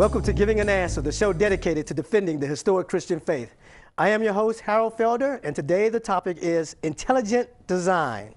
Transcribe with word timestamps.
Welcome 0.00 0.22
to 0.22 0.32
Giving 0.32 0.60
an 0.60 0.70
Answer, 0.70 1.02
the 1.02 1.12
show 1.12 1.30
dedicated 1.30 1.86
to 1.88 1.92
defending 1.92 2.40
the 2.40 2.46
historic 2.46 2.88
Christian 2.88 3.20
faith. 3.20 3.54
I 3.98 4.08
am 4.08 4.22
your 4.22 4.32
host, 4.32 4.60
Harold 4.60 4.96
Felder, 4.96 5.38
and 5.44 5.54
today 5.54 5.90
the 5.90 6.00
topic 6.00 6.38
is 6.40 6.74
intelligent 6.82 7.50
design. 7.66 8.34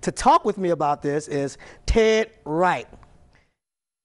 To 0.00 0.10
talk 0.10 0.46
with 0.46 0.56
me 0.56 0.70
about 0.70 1.02
this 1.02 1.28
is 1.28 1.58
Ted 1.84 2.30
Wright. 2.46 2.88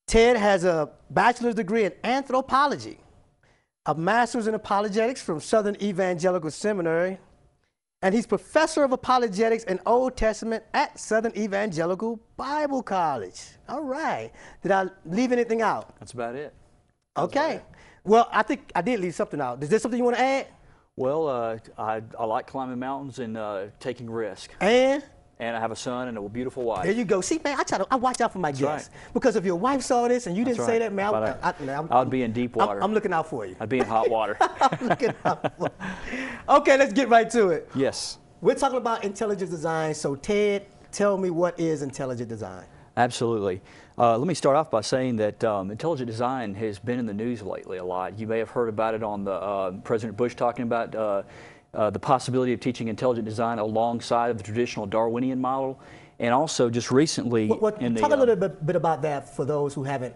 Ted 0.08 0.36
has 0.36 0.66
a 0.66 0.90
bachelor's 1.10 1.56
degree 1.56 1.86
in 1.86 1.94
anthropology, 2.04 3.00
a 3.86 3.96
master's 3.96 4.48
in 4.48 4.54
apologetics 4.54 5.22
from 5.22 5.40
Southern 5.40 5.82
Evangelical 5.82 6.52
Seminary, 6.52 7.18
and 8.02 8.14
he's 8.14 8.28
professor 8.28 8.84
of 8.84 8.92
apologetics 8.92 9.64
and 9.64 9.80
Old 9.86 10.18
Testament 10.18 10.66
at 10.74 11.00
Southern 11.00 11.32
Evangelical 11.38 12.20
Bible 12.36 12.84
College. 12.84 13.42
All 13.70 13.84
right. 13.84 14.32
Did 14.62 14.74
I 14.74 14.88
leave 15.06 15.32
anything 15.32 15.62
out? 15.62 15.98
That's 15.98 16.12
about 16.12 16.36
it. 16.36 16.54
Okay. 17.20 17.62
Well, 18.04 18.28
I 18.32 18.44
think 18.44 18.72
I 18.76 18.82
did 18.82 19.00
leave 19.00 19.16
something 19.16 19.42
out. 19.42 19.62
Is 19.62 19.70
there 19.70 19.80
something 19.80 19.98
you 19.98 20.04
want 20.04 20.18
to 20.18 20.22
add? 20.24 20.48
Well, 20.96 21.28
uh, 21.28 21.58
I, 21.78 22.02
I 22.18 22.26
like 22.26 22.48
climbing 22.48 22.80
mountains 22.80 23.20
and 23.20 23.38
uh, 23.38 23.66
taking 23.80 24.10
risk. 24.10 24.52
And 24.60 25.04
And 25.40 25.56
I 25.56 25.60
have 25.60 25.72
a 25.72 25.76
son 25.76 26.08
and 26.10 26.18
a 26.18 26.22
beautiful 26.30 26.64
wife. 26.64 26.84
there 26.84 26.92
you 26.94 27.06
go. 27.06 27.22
See, 27.22 27.40
man, 27.44 27.58
I 27.60 27.64
try 27.64 27.78
to 27.78 27.88
I 27.90 27.96
watch 27.96 28.20
out 28.22 28.34
for 28.34 28.40
my 28.40 28.52
guests 28.52 28.90
right. 28.94 29.14
because 29.14 29.36
if 29.36 29.46
your 29.46 29.56
wife 29.56 29.82
saw 29.82 30.08
this 30.08 30.28
and 30.28 30.36
you 30.36 30.44
That's 30.44 30.58
didn't 30.58 30.68
say 30.68 30.80
that, 30.80 30.92
man, 30.94 31.14
I, 31.14 31.32
I- 31.42 31.54
I, 31.60 31.74
I'm, 31.78 31.88
I 31.92 32.00
would 32.00 32.10
be 32.10 32.24
in 32.24 32.34
deep 32.34 32.58
I'm- 32.58 32.68
water. 32.68 32.84
I'm, 32.84 32.94
looking 32.94 33.14
out 33.14 33.30
for 33.30 33.46
you. 33.46 33.56
I'd 33.60 33.70
be 33.70 33.80
in 33.80 33.86
hot 33.86 34.10
water. 34.10 34.38
I'm 34.42 34.88
looking 34.88 35.14
out 35.26 35.56
for 35.58 35.72
Okay, 36.50 36.78
let's 36.78 36.94
get 36.94 37.08
right 37.10 37.30
to 37.30 37.50
it. 37.50 37.70
yes, 37.76 38.18
We're 38.42 38.56
talking 38.56 38.78
about 38.78 39.04
intelligent 39.04 39.52
design. 39.52 39.94
So, 39.94 40.16
Ted, 40.16 40.66
tell 40.92 41.18
me 41.18 41.30
what 41.30 41.60
is 41.60 41.82
intelligent 41.82 42.30
design? 42.30 42.66
absolutely. 42.98 43.62
Uh, 44.00 44.18
let 44.18 44.30
me 44.30 44.34
start 44.34 44.56
off 44.56 44.72
by 44.72 44.80
saying 44.80 45.18
that 45.18 45.44
um, 45.44 45.70
intelligent 45.72 46.08
design 46.08 46.56
has 46.56 46.80
been 46.80 47.00
in 47.00 47.06
the 47.06 47.14
news 47.14 47.42
lately 47.42 47.80
a 47.80 47.84
lot. 47.84 48.18
You 48.18 48.28
may 48.28 48.40
have 48.40 48.50
heard 48.50 48.70
about 48.70 48.94
it 48.94 49.04
on 49.04 49.26
the 49.26 49.34
uh, 49.34 49.72
President 49.84 50.16
Bush 50.16 50.36
talking 50.36 50.64
about 50.64 50.96
uh, 50.96 51.24
uh, 51.74 51.90
the 51.90 52.00
possibility 52.00 52.54
of 52.54 52.62
teaching 52.62 52.88
intelligent 52.88 53.26
design 53.26 53.60
alongside 53.60 54.32
of 54.32 54.38
the 54.38 54.44
traditional 54.44 54.86
Darwinian 54.86 55.42
model, 55.42 55.82
and 56.20 56.34
also 56.34 56.70
just 56.70 56.92
recently 56.92 57.48
What, 57.48 57.62
what, 57.62 57.82
in 57.82 57.94
the 57.94 58.00
talk 58.00 58.12
a 58.12 58.14
uh, 58.14 58.18
little 58.18 58.38
bit, 58.38 58.66
bit 58.66 58.78
about 58.78 59.02
that 59.02 59.36
for 59.36 59.44
those 59.44 59.74
who 59.74 59.84
haven't 59.84 60.16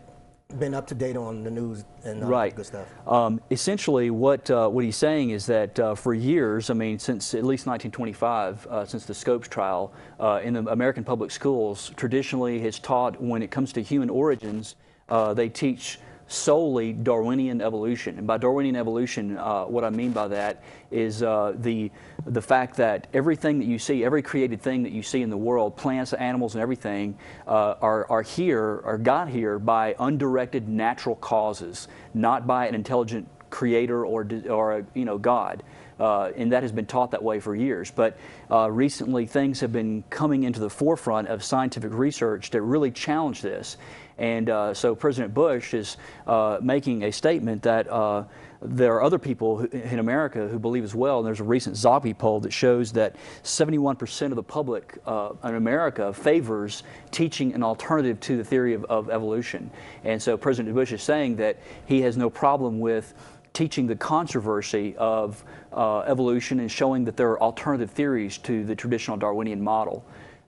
been 0.59 0.73
up 0.73 0.87
to 0.87 0.95
date 0.95 1.17
on 1.17 1.43
the 1.43 1.51
news 1.51 1.85
and 2.03 2.23
all 2.23 2.29
that 2.29 2.35
right. 2.35 2.55
good 2.55 2.65
stuff. 2.65 2.87
Um, 3.07 3.41
essentially, 3.51 4.09
what 4.09 4.49
uh, 4.49 4.67
what 4.69 4.83
he's 4.83 4.95
saying 4.95 5.31
is 5.31 5.45
that 5.47 5.79
uh, 5.79 5.95
for 5.95 6.13
years, 6.13 6.69
I 6.69 6.73
mean, 6.73 6.99
since 6.99 7.33
at 7.33 7.43
least 7.43 7.65
1925, 7.65 8.67
uh, 8.67 8.85
since 8.85 9.05
the 9.05 9.13
Scopes 9.13 9.47
trial, 9.47 9.93
uh, 10.19 10.41
in 10.43 10.53
the 10.53 10.65
American 10.71 11.03
public 11.03 11.31
schools, 11.31 11.91
traditionally 11.95 12.59
has 12.59 12.79
taught 12.79 13.21
when 13.21 13.41
it 13.41 13.51
comes 13.51 13.73
to 13.73 13.81
human 13.81 14.09
origins, 14.09 14.75
uh, 15.09 15.33
they 15.33 15.49
teach 15.49 15.99
solely 16.27 16.93
Darwinian 16.93 17.61
evolution. 17.61 18.17
And 18.17 18.27
by 18.27 18.37
Darwinian 18.37 18.75
evolution, 18.75 19.37
uh, 19.37 19.65
what 19.65 19.83
I 19.83 19.89
mean 19.89 20.11
by 20.11 20.27
that 20.30 20.64
is 20.92 21.23
uh, 21.23 21.53
the 21.55 21.92
the 22.25 22.42
fact 22.42 22.77
that 22.77 23.08
everything 23.14 23.59
that 23.59 23.65
you 23.65 23.80
see, 23.80 24.03
every 24.03 24.21
created 24.21 24.61
thing 24.61 24.83
that 24.83 24.92
you 24.92 25.03
see 25.03 25.21
in 25.21 25.30
the 25.30 25.37
world, 25.37 25.75
plants, 25.75 26.14
animals, 26.14 26.55
and 26.55 26.61
everything, 26.61 27.17
uh, 27.48 27.75
are 27.81 28.09
are 28.09 28.21
here, 28.21 28.81
are 28.86 28.98
got 28.98 29.30
here 29.30 29.59
by 29.59 29.95
undirected 29.99 30.67
natural 30.67 31.15
causes, 31.15 31.87
not 32.14 32.48
by 32.48 32.67
an 32.67 32.75
intelligent 32.75 33.27
creator 33.49 34.05
or 34.05 34.27
or 34.49 34.86
you 34.93 35.05
know 35.05 35.17
God. 35.17 35.64
Uh, 35.99 36.31
and 36.36 36.52
that 36.52 36.64
has 36.64 36.71
been 36.71 36.87
taught 36.87 37.11
that 37.11 37.23
way 37.23 37.39
for 37.39 37.55
years. 37.55 37.92
But 37.92 38.17
uh, 38.49 38.69
recently, 38.69 39.25
things 39.25 39.59
have 39.59 39.71
been 39.71 40.03
coming 40.09 40.43
into 40.43 40.59
the 40.59 40.69
forefront 40.69 41.27
of 41.27 41.43
scientific 41.43 41.93
research 41.93 42.49
that 42.49 42.61
really 42.61 42.92
challenge 42.92 43.42
this. 43.42 43.77
And 44.17 44.49
uh, 44.49 44.73
so 44.73 44.95
President 44.95 45.33
Bush 45.33 45.73
is 45.73 45.97
uh, 46.27 46.59
making 46.61 47.03
a 47.03 47.11
statement 47.11 47.63
that 47.63 47.89
uh, 47.89 48.25
there 48.61 48.93
are 48.93 49.03
other 49.03 49.19
people 49.19 49.61
in 49.61 49.99
America 49.99 50.47
who 50.47 50.57
believe 50.57 50.83
as 50.83 50.95
well. 50.95 51.19
And 51.19 51.27
there's 51.27 51.39
a 51.39 51.45
recent 51.45 51.75
Zogby 51.75 52.17
poll 52.17 52.39
that 52.41 52.53
shows 52.53 52.91
that 52.93 53.15
71% 53.43 54.27
of 54.27 54.35
the 54.35 54.43
public 54.43 54.97
uh, 55.05 55.31
in 55.43 55.55
America 55.55 56.13
favors 56.13 56.83
teaching 57.11 57.53
an 57.53 57.63
alternative 57.63 58.19
to 58.21 58.37
the 58.37 58.43
theory 58.43 58.73
of, 58.73 58.85
of 58.85 59.09
evolution. 59.09 59.69
And 60.03 60.21
so 60.21 60.37
President 60.37 60.73
Bush 60.73 60.91
is 60.91 61.03
saying 61.03 61.35
that 61.37 61.57
he 61.85 62.01
has 62.01 62.15
no 62.15 62.30
problem 62.30 62.80
with 62.80 63.13
teaching 63.53 63.85
the 63.85 63.95
controversy 63.95 64.95
of 64.97 65.43
uh, 65.71 65.99
evolution 66.01 66.59
and 66.59 66.71
showing 66.71 67.05
that 67.05 67.15
there 67.15 67.30
are 67.30 67.41
alternative 67.41 67.91
theories 67.91 68.37
to 68.39 68.63
the 68.63 68.75
traditional 68.75 69.15
Darwinian 69.17 69.61
model. 69.61 70.03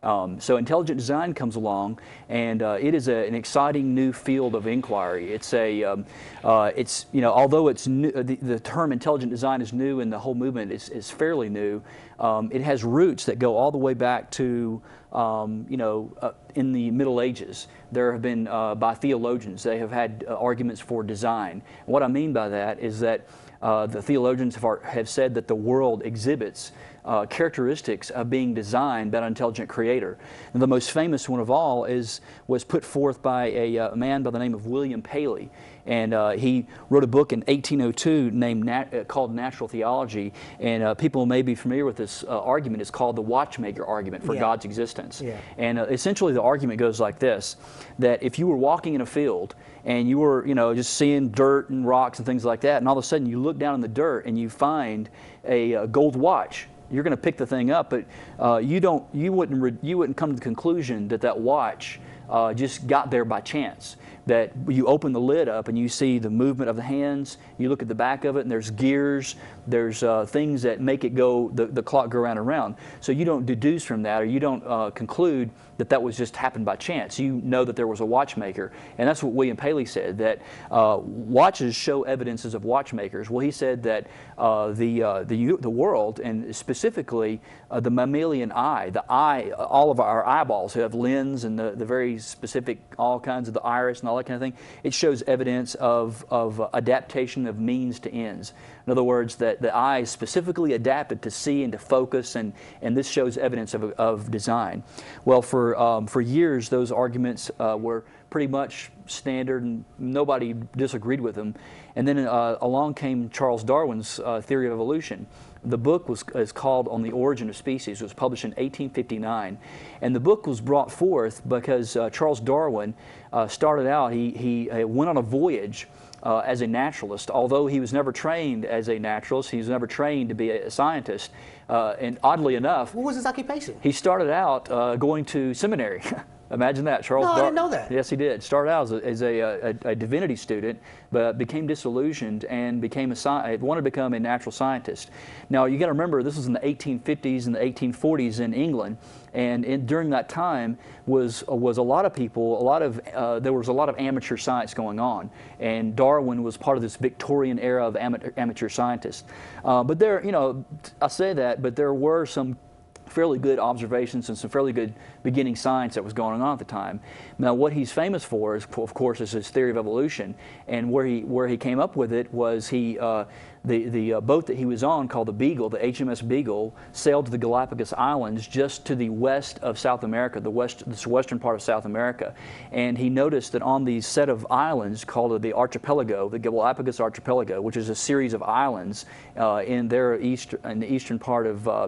Um, 0.06 0.40
so 0.40 0.58
intelligent 0.58 1.00
design 1.00 1.34
comes 1.34 1.56
along, 1.56 2.00
and 2.30 2.62
uh, 2.62 2.78
it 2.80 2.94
is 2.94 3.08
a, 3.08 3.28
an 3.28 3.34
exciting 3.34 3.96
new 3.96 4.14
field 4.14 4.54
of 4.54 4.68
inquiry. 4.68 5.34
It's 5.34 5.52
a, 5.54 5.84
um, 5.84 6.06
uh, 6.44 6.72
it's 6.76 7.08
you 7.12 7.22
know, 7.22 7.34
although 7.34 7.68
it's 7.70 7.88
new, 7.88 8.12
the, 8.12 8.36
the 8.36 8.60
term 8.60 8.92
intelligent 8.92 9.32
design 9.32 9.62
is 9.62 9.74
new, 9.74 10.02
and 10.02 10.14
the 10.14 10.20
whole 10.20 10.36
movement 10.36 10.72
is, 10.72 10.90
is 10.90 11.10
fairly 11.10 11.50
new. 11.50 11.82
Um, 12.20 12.50
it 12.54 12.62
has 12.62 12.84
roots 12.84 13.26
that 13.26 13.40
go 13.40 13.58
all 13.58 13.72
the 13.72 13.80
way 13.80 13.96
back 13.96 14.30
to 14.32 14.82
um, 15.12 15.66
you 15.70 15.78
know, 15.78 16.14
uh, 16.22 16.32
in 16.56 16.72
the 16.72 16.92
Middle 16.92 17.22
Ages. 17.22 17.68
There 17.92 18.12
have 18.12 18.22
been 18.22 18.48
uh, 18.48 18.76
by 18.76 18.94
theologians. 18.94 19.64
They 19.64 19.80
have 19.80 19.92
had 19.92 20.26
uh, 20.28 20.36
arguments 20.36 20.82
for 20.82 21.04
design. 21.04 21.64
what 21.86 22.04
I 22.04 22.08
mean 22.08 22.34
by 22.34 22.50
that 22.50 22.80
is 22.80 23.00
that 23.00 23.28
uh, 23.62 23.88
the 23.88 24.02
theologians 24.02 24.56
have, 24.56 24.66
ar- 24.66 24.82
have 24.84 25.10
said 25.10 25.34
that 25.36 25.48
the 25.48 25.56
world 25.56 26.04
exhibits 26.06 26.74
uh, 27.06 27.26
characteristics 27.28 28.10
of 28.10 28.30
being 28.30 28.54
designed 28.54 29.12
by 29.12 29.20
an 29.20 29.24
intelligent 29.26 29.70
creator. 29.70 30.18
And 30.54 30.62
the 30.62 30.68
most 30.68 30.92
famous 30.92 31.30
one 31.30 31.40
of 31.40 31.50
all 31.50 31.86
is 31.86 32.22
was 32.48 32.64
put 32.64 32.84
forth 32.84 33.22
by 33.22 33.46
a, 33.52 33.78
uh, 33.78 33.96
man 33.96 34.24
by 34.24 34.32
the 34.32 34.40
name 34.40 34.54
of 34.54 34.66
William 34.66 35.02
Paley, 35.02 35.50
and 35.86 36.14
uh, 36.14 36.32
he 36.32 36.66
wrote 36.90 37.04
a 37.04 37.08
book 37.08 37.32
in 37.32 37.42
1802 37.42 38.32
named 38.32 38.66
Nat- 38.66 38.94
uh, 38.94 39.04
called 39.04 39.34
Natural 39.34 39.68
Theology. 39.68 40.34
And 40.60 40.82
uh, 40.82 40.96
people 40.96 41.26
may 41.28 41.44
be 41.44 41.54
familiar 41.54 41.86
with 41.86 41.96
this 41.96 42.24
uh, 42.24 42.42
argument. 42.42 42.82
It's 42.82 42.90
called 42.92 43.16
the 43.16 43.22
watchmaker 43.22 43.86
argument 43.86 44.24
for 44.26 44.34
Yeah. 44.34 44.40
God's 44.42 44.66
existence. 44.66 45.22
Yeah. 45.22 45.38
And 45.58 45.78
uh, 45.78 45.84
essentially, 45.86 46.34
the 46.34 46.42
argument 46.42 46.80
goes 46.80 47.00
like 47.00 47.20
this: 47.20 47.58
that 48.00 48.24
if 48.24 48.40
you 48.40 48.48
were 48.48 48.58
walking 48.58 48.96
in 48.96 49.02
a 49.02 49.06
field 49.06 49.54
and 49.86 50.10
you 50.10 50.18
were, 50.18 50.46
you 50.48 50.56
know, 50.56 50.74
just 50.74 50.96
seeing 50.96 51.30
dirt 51.30 51.70
and 51.70 51.86
rocks 51.86 52.18
and 52.18 52.26
things 52.26 52.44
like 52.44 52.62
that, 52.62 52.78
and 52.78 52.88
all 52.88 52.98
of 52.98 53.04
a 53.04 53.08
sudden 53.08 53.28
you 53.28 53.40
look 53.40 53.60
down 53.60 53.76
in 53.76 53.82
the 53.82 53.88
dirt 53.88 54.26
and 54.26 54.40
you 54.40 54.50
find 54.50 55.10
a, 55.48 55.76
uh 55.76 55.86
gold 55.86 56.16
watch, 56.16 56.68
you're 56.92 57.04
going 57.04 57.12
to 57.12 57.18
pick 57.18 57.38
the 57.38 57.48
thing 57.48 57.72
up, 57.72 57.90
but 57.90 58.06
uh, 58.40 58.58
you 58.58 58.80
don't, 58.80 59.04
you 59.14 59.32
wouldn't, 59.32 59.84
you 59.84 59.98
wouldn't 59.98 60.18
come 60.18 60.30
to 60.30 60.36
the 60.36 60.42
conclusion 60.42 61.08
that 61.10 61.22
that 61.22 61.40
watch 61.40 62.00
uh, 62.30 62.54
just 62.54 62.88
got 62.88 63.12
there 63.12 63.26
by 63.26 63.42
chance. 63.42 63.98
That 64.28 64.54
you 64.68 64.88
open 64.88 65.14
the 65.14 65.20
lid 65.20 65.48
up 65.48 65.68
and 65.68 65.78
you 65.78 65.88
see 65.88 66.18
the 66.18 66.30
movement 66.30 66.70
of 66.70 66.76
the 66.76 66.82
hands. 66.82 67.38
You 67.58 67.70
look 67.70 67.82
at 67.82 67.88
the 67.88 67.96
back 67.96 68.26
of 68.26 68.38
it, 68.38 68.42
and 68.42 68.52
there's 68.52 68.72
gears. 68.72 69.36
There's 69.68 70.04
uh, 70.04 70.26
things 70.26 70.62
that 70.64 70.82
make 70.82 71.04
it 71.04 71.16
go, 71.16 71.50
the, 71.50 71.66
the 71.68 71.84
clock 71.84 72.10
go 72.10 72.20
around 72.20 72.38
and 72.38 72.48
around. 72.48 72.76
So 73.02 73.12
you 73.12 73.26
don't 73.26 73.46
deduce 73.46 73.84
from 73.84 74.04
that, 74.04 74.22
or 74.22 74.26
you 74.26 74.40
don't 74.40 74.64
uh, 74.66 74.90
conclude 74.92 75.52
that 75.78 75.90
that 75.90 76.02
was 76.02 76.18
just 76.18 76.36
happened 76.36 76.66
by 76.66 76.76
chance. 76.76 77.20
You 77.20 77.42
know 77.44 77.66
that 77.66 77.76
there 77.76 77.88
was 77.88 78.00
a 78.00 78.06
watchmaker, 78.06 78.72
and 78.98 79.08
that's 79.08 79.22
what 79.22 79.34
William 79.34 79.58
Paley 79.58 79.86
said. 79.86 80.18
That 80.18 80.42
uh, 80.72 81.00
watches 81.02 81.76
show 81.76 82.04
evidences 82.04 82.54
of 82.54 82.64
watchmakers. 82.64 83.30
Well, 83.30 83.42
he 83.42 83.52
said 83.52 83.84
that 83.84 84.08
uh, 84.38 84.72
the 84.72 85.04
uh, 85.04 85.24
the 85.24 85.58
the 85.60 85.70
world, 85.70 86.20
and 86.20 86.56
specifically 86.56 87.42
uh, 87.70 87.80
the 87.80 87.90
mammalian 87.90 88.52
eye, 88.52 88.90
the 88.90 89.04
eye, 89.10 89.52
all 89.52 89.92
of 89.92 90.00
our 90.00 90.26
eyeballs 90.26 90.74
have 90.74 90.94
lens 90.94 91.44
and 91.44 91.58
the, 91.58 91.72
the 91.72 91.86
very 91.86 92.18
specific, 92.20 92.80
all 92.98 93.20
kinds 93.20 93.48
of 93.48 93.54
the 93.54 93.62
iris 93.62 94.00
and 94.00 94.10
all 94.10 94.15
that 94.18 94.26
kind 94.26 94.36
of 94.36 94.42
thing. 94.42 94.62
It 94.84 94.94
shows 94.94 95.22
evidence 95.24 95.76
of 95.76 96.26
of 96.30 96.62
adaptation 96.74 97.48
of 97.48 97.60
means 97.60 98.00
to 98.02 98.12
ends. 98.12 98.54
In 98.86 98.92
other 98.92 99.04
words, 99.04 99.36
that 99.38 99.62
the 99.62 99.76
eye 99.76 100.04
specifically 100.04 100.74
adapted 100.74 101.22
to 101.24 101.32
see 101.32 101.64
and 101.64 101.72
to 101.72 101.80
focus, 101.80 102.36
and, 102.36 102.54
and 102.82 102.96
this 102.96 103.08
shows 103.08 103.38
evidence 103.38 103.74
of, 103.74 103.84
of 103.94 104.30
design. 104.30 104.84
Well, 105.26 105.42
for, 105.42 105.78
um, 105.80 106.08
for 106.08 106.22
years, 106.22 106.70
those 106.70 106.92
arguments 106.92 107.50
uh, 107.60 107.78
were 107.80 108.06
pretty 108.30 108.48
much 108.48 108.92
standard, 109.08 109.64
and 109.64 109.86
nobody 109.98 110.54
disagreed 110.76 111.22
with 111.22 111.36
them. 111.36 111.56
And 111.96 112.08
then 112.08 112.20
uh, 112.20 112.58
along 112.62 112.96
came 112.96 113.30
Charles 113.30 113.64
Darwin's 113.64 114.20
uh, 114.20 114.42
theory 114.42 114.68
of 114.68 114.74
evolution. 114.74 115.26
The 115.66 115.78
book 115.78 116.08
was 116.08 116.24
is 116.36 116.52
called 116.52 116.88
On 116.88 117.02
the 117.02 117.12
Origin 117.12 117.50
of 117.50 117.58
Species. 117.58 118.02
It 118.02 118.04
was 118.06 118.14
published 118.14 118.44
in 118.46 118.52
1859, 118.52 119.58
and 120.02 120.16
the 120.16 120.20
book 120.20 120.46
was 120.46 120.62
brought 120.62 120.92
forth 120.92 121.42
because 121.48 121.96
uh, 121.96 122.10
Charles 122.12 122.40
Darwin 122.40 122.94
uh, 123.34 123.48
started 123.48 123.88
out. 123.88 124.14
He 124.14 124.32
he 124.32 124.70
uh, 124.70 124.86
went 124.88 125.10
on 125.10 125.18
a 125.18 125.22
voyage 125.22 125.88
uh, 126.24 126.40
as 126.40 126.62
a 126.62 126.68
naturalist. 126.68 127.32
Although 127.32 127.68
he 127.68 127.80
was 127.80 127.94
never 127.94 128.12
trained 128.12 128.66
as 128.66 128.90
a 128.90 129.00
naturalist, 129.00 129.50
he 129.52 129.58
was 129.58 129.70
never 129.70 129.88
trained 129.88 130.30
to 130.30 130.36
be 130.36 130.52
a, 130.52 130.68
a 130.68 130.72
scientist. 130.72 131.32
Uh, 131.68 131.96
and 132.00 132.20
oddly 132.24 132.56
enough, 132.56 132.94
What 132.94 133.06
was 133.06 133.16
his 133.16 133.26
occupation? 133.26 133.76
he 133.82 133.92
started 133.92 134.30
out 134.30 134.70
uh, 134.70 134.96
going 134.98 135.26
to 135.26 135.54
seminary. 135.54 136.02
Imagine 136.52 136.86
that, 136.86 137.04
Charles. 137.04 137.26
No, 137.26 137.32
I 137.32 137.40
didn't 137.40 137.56
know 137.56 137.70
that. 137.70 137.92
Yes, 137.92 138.10
he 138.10 138.16
did. 138.16 138.44
Started 138.44 138.70
out 138.70 138.84
as 138.84 138.92
a, 138.92 139.06
as 139.06 139.22
a, 139.24 139.40
a, 139.40 139.76
a 139.86 139.96
divinity 139.96 140.36
student, 140.36 140.80
but 141.12 141.38
became 141.40 141.66
disillusioned 141.66 142.46
and 142.46 142.80
became 142.80 143.12
a 143.12 143.16
sci- 143.16 143.56
wanted 143.58 143.80
to 143.80 143.84
become 143.84 144.14
a 144.14 144.20
natural 144.20 144.52
scientist. 144.52 145.10
Now 145.50 145.66
you 145.66 145.80
got 145.80 145.88
to 145.88 145.92
remember, 145.92 146.22
this 146.22 146.36
was 146.36 146.46
in 146.46 146.54
the 146.54 146.60
1850s 146.60 147.48
and 147.48 147.56
the 147.56 147.60
1840s 147.60 148.42
in 148.42 148.54
England, 148.54 148.98
and 149.34 149.66
in, 149.66 149.86
during 149.88 150.12
that 150.12 150.30
time 150.30 150.78
was 151.08 151.44
was 151.48 151.78
a 151.78 151.82
lot 151.82 152.06
of 152.06 152.14
people, 152.14 152.62
a 152.62 152.64
lot 152.64 152.82
of 152.82 153.00
uh, 153.14 153.40
there 153.40 153.54
was 153.54 153.68
a 153.68 153.74
lot 153.74 153.90
of 153.90 153.98
amateur 153.98 154.38
science 154.38 154.74
going 154.74 155.00
on, 155.00 155.32
and 155.60 155.96
Darwin 155.96 156.44
was 156.44 156.58
part 156.58 156.78
of 156.78 156.84
this 156.84 156.96
Victorian 156.96 157.58
era 157.60 157.86
of 157.86 157.96
amateur, 157.96 158.32
amateur 158.38 158.70
scientists. 158.70 159.24
Uh, 159.64 159.84
but 159.84 159.98
there, 159.98 160.24
you 160.24 160.32
know, 160.32 160.64
I 161.02 161.08
say 161.08 161.34
that, 161.34 161.62
but 161.62 161.76
there 161.76 161.94
were 161.94 162.26
some 162.26 162.58
fairly 163.06 163.40
good 163.40 163.60
observations 163.60 164.30
and 164.30 164.38
some 164.38 164.50
fairly 164.50 164.74
good 164.74 164.94
beginning 165.24 165.56
science 165.56 165.96
that 165.96 166.04
was 166.04 166.14
going 166.14 166.42
on 166.42 166.54
at 166.54 166.60
the 166.60 166.66
time. 166.66 167.00
Now, 167.38 167.54
what 167.54 167.74
he's 167.74 167.92
famous 167.92 168.24
for 168.24 168.56
is, 168.56 168.68
of 168.78 168.94
course, 168.94 169.22
is 169.22 169.32
his 169.32 169.50
theory 169.50 169.72
of 169.72 169.78
evolution, 169.78 170.36
and 170.68 170.92
where 170.92 171.06
he 171.06 171.22
where 171.22 171.48
he 171.48 171.58
came 171.58 171.80
up 171.80 171.96
with 171.96 172.12
it 172.12 172.34
was 172.34 172.70
he 172.70 173.00
uh, 173.00 173.26
the 173.66 173.90
the 173.90 174.14
uh, 174.14 174.22
boat 174.22 174.48
that 174.48 174.58
he 174.58 174.66
was 174.66 174.84
on 174.84 175.08
called 175.08 175.28
the 175.28 175.34
Beagle, 175.34 175.70
the 175.70 175.80
HMS 175.80 176.26
Beagle, 176.28 176.76
sailed 176.92 177.26
to 177.26 177.32
the 177.32 177.38
Galapagos 177.38 177.94
Islands 177.94 178.48
just 178.48 178.86
to 178.86 178.96
the 178.96 179.10
west 179.10 179.60
of 179.60 179.80
South 179.80 180.04
America, 180.04 180.40
the 180.40 180.50
west 180.50 180.84
the 180.90 181.10
western 181.10 181.40
part 181.40 181.56
of 181.56 181.62
South 181.62 181.86
America, 181.86 182.34
and 182.72 182.98
he 182.98 183.10
noticed 183.10 183.52
that 183.54 183.62
on 183.62 183.86
the 183.86 184.02
set 184.02 184.30
of 184.30 184.46
islands 184.50 185.04
called 185.04 185.42
the 185.42 185.54
archipelago, 185.54 186.30
the 186.30 186.40
Galapagos 186.40 187.00
archipelago, 187.00 187.62
which 187.62 187.78
is 187.78 187.90
a 187.90 187.96
series 187.96 188.34
of 188.34 188.44
islands 188.44 189.06
uh, 189.38 189.64
in 189.66 189.88
their 189.88 190.20
east 190.20 190.54
in 190.64 190.80
the 190.80 190.92
eastern 190.92 191.20
part 191.20 191.48
of 191.48 191.68
uh, 191.68 191.88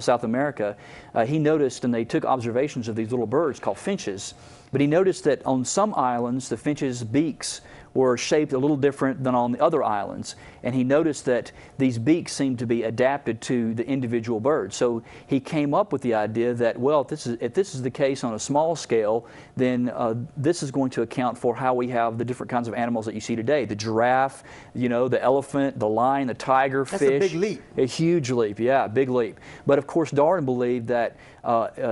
South 0.00 0.24
America, 0.24 0.76
uh, 1.14 1.24
he 1.24 1.38
noticed 1.38 1.84
and 1.84 1.92
they 1.92 2.04
took 2.04 2.24
observations 2.24 2.88
of 2.88 2.96
these 2.96 3.10
little 3.10 3.26
birds 3.26 3.58
called 3.58 3.78
finches. 3.78 4.34
But 4.72 4.80
he 4.80 4.86
noticed 4.86 5.24
that 5.24 5.44
on 5.46 5.64
some 5.64 5.94
islands, 5.94 6.48
the 6.48 6.56
finches' 6.56 7.02
beaks 7.02 7.60
were 7.96 8.16
shaped 8.16 8.52
a 8.52 8.58
little 8.58 8.76
different 8.76 9.24
than 9.24 9.34
on 9.34 9.52
the 9.52 9.60
other 9.60 9.82
islands. 9.82 10.36
And 10.62 10.74
he 10.74 10.84
noticed 10.84 11.24
that 11.24 11.50
these 11.78 11.98
beaks 11.98 12.32
seemed 12.32 12.58
to 12.58 12.66
be 12.66 12.82
adapted 12.82 13.40
to 13.42 13.74
the 13.74 13.86
individual 13.86 14.38
bird. 14.38 14.72
So 14.72 15.02
he 15.26 15.40
came 15.40 15.74
up 15.74 15.92
with 15.92 16.02
the 16.02 16.14
idea 16.14 16.54
that, 16.54 16.78
well, 16.78 17.00
if 17.00 17.08
this 17.08 17.26
is, 17.26 17.38
if 17.40 17.54
this 17.54 17.74
is 17.74 17.82
the 17.82 17.90
case 17.90 18.22
on 18.22 18.34
a 18.34 18.38
small 18.38 18.76
scale, 18.76 19.26
then 19.56 19.88
uh, 19.88 20.14
this 20.36 20.62
is 20.62 20.70
going 20.70 20.90
to 20.90 21.02
account 21.02 21.38
for 21.38 21.56
how 21.56 21.72
we 21.74 21.88
have 21.88 22.18
the 22.18 22.24
different 22.24 22.50
kinds 22.50 22.68
of 22.68 22.74
animals 22.74 23.06
that 23.06 23.14
you 23.14 23.20
see 23.20 23.36
today. 23.36 23.64
The 23.64 23.76
giraffe, 23.76 24.44
you 24.74 24.88
know, 24.88 25.08
the 25.08 25.22
elephant, 25.22 25.78
the 25.78 25.88
lion, 25.88 26.26
the 26.26 26.34
tiger, 26.34 26.84
That's 26.84 27.02
fish. 27.02 27.10
a 27.10 27.18
big 27.18 27.34
leap. 27.34 27.62
A 27.78 27.86
huge 27.86 28.30
leap, 28.30 28.58
yeah, 28.58 28.86
big 28.86 29.08
leap. 29.08 29.40
But 29.66 29.78
of 29.78 29.86
course, 29.86 30.10
Darwin 30.10 30.44
believed 30.44 30.88
that 30.88 31.16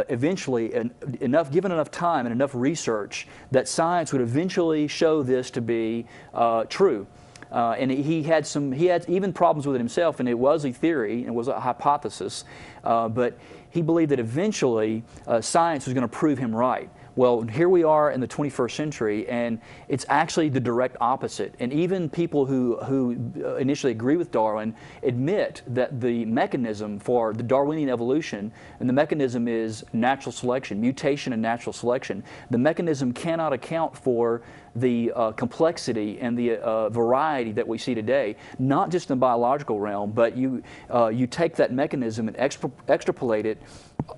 eventually, 0.08 0.74
en- 0.74 0.94
enough 1.20 1.50
given 1.50 1.70
enough 1.72 1.90
time 1.90 2.26
and 2.26 2.32
enough 2.32 2.54
research, 2.54 3.28
that 3.50 3.68
science 3.68 4.12
would 4.12 4.22
eventually 4.22 4.88
show 4.88 5.22
this 5.22 5.50
to 5.52 5.60
be 5.60 6.06
uh, 6.32 6.64
true. 6.64 7.06
Uh, 7.54 7.76
and 7.78 7.88
he 7.90 8.24
had 8.24 8.44
some, 8.44 8.72
he 8.72 8.86
had 8.86 9.08
even 9.08 9.32
problems 9.32 9.64
with 9.64 9.76
it 9.76 9.78
himself, 9.78 10.18
and 10.18 10.28
it 10.28 10.34
was 10.34 10.64
a 10.64 10.72
theory, 10.72 11.24
it 11.24 11.32
was 11.32 11.46
a 11.46 11.60
hypothesis. 11.60 12.44
Uh, 12.82 13.08
but 13.08 13.38
he 13.70 13.80
believed 13.80 14.10
that 14.10 14.18
eventually 14.18 15.04
uh, 15.26 15.40
science 15.40 15.84
was 15.84 15.94
going 15.94 16.02
to 16.02 16.08
prove 16.08 16.36
him 16.38 16.54
right. 16.54 16.90
Well, 17.16 17.42
here 17.42 17.68
we 17.68 17.84
are 17.84 18.10
in 18.10 18.20
the 18.20 18.26
21st 18.26 18.72
century, 18.72 19.28
and 19.28 19.60
it's 19.86 20.04
actually 20.08 20.48
the 20.48 20.58
direct 20.58 20.96
opposite. 21.00 21.54
And 21.60 21.72
even 21.72 22.10
people 22.10 22.44
who, 22.44 22.76
who 22.78 23.16
uh, 23.40 23.54
initially 23.54 23.92
agree 23.92 24.16
with 24.16 24.32
Darwin 24.32 24.74
admit 25.04 25.62
that 25.68 26.00
the 26.00 26.24
mechanism 26.24 26.98
for 26.98 27.32
the 27.32 27.44
Darwinian 27.44 27.88
evolution, 27.88 28.50
and 28.80 28.88
the 28.88 28.92
mechanism 28.92 29.46
is 29.46 29.84
natural 29.92 30.32
selection, 30.32 30.80
mutation 30.80 31.32
and 31.32 31.40
natural 31.40 31.72
selection, 31.72 32.24
the 32.50 32.58
mechanism 32.58 33.12
cannot 33.12 33.52
account 33.52 33.96
for 33.96 34.42
the 34.76 35.12
uh, 35.14 35.32
complexity 35.32 36.18
and 36.20 36.38
the 36.38 36.56
uh, 36.56 36.88
variety 36.88 37.52
that 37.52 37.66
we 37.66 37.78
see 37.78 37.94
today, 37.94 38.36
not 38.58 38.90
just 38.90 39.10
in 39.10 39.16
the 39.16 39.20
biological 39.20 39.78
realm, 39.78 40.10
but 40.12 40.36
you, 40.36 40.62
uh, 40.92 41.08
you 41.08 41.26
take 41.26 41.56
that 41.56 41.72
mechanism 41.72 42.28
and 42.28 42.36
extra- 42.36 42.70
extrapolate 42.88 43.46
it 43.46 43.62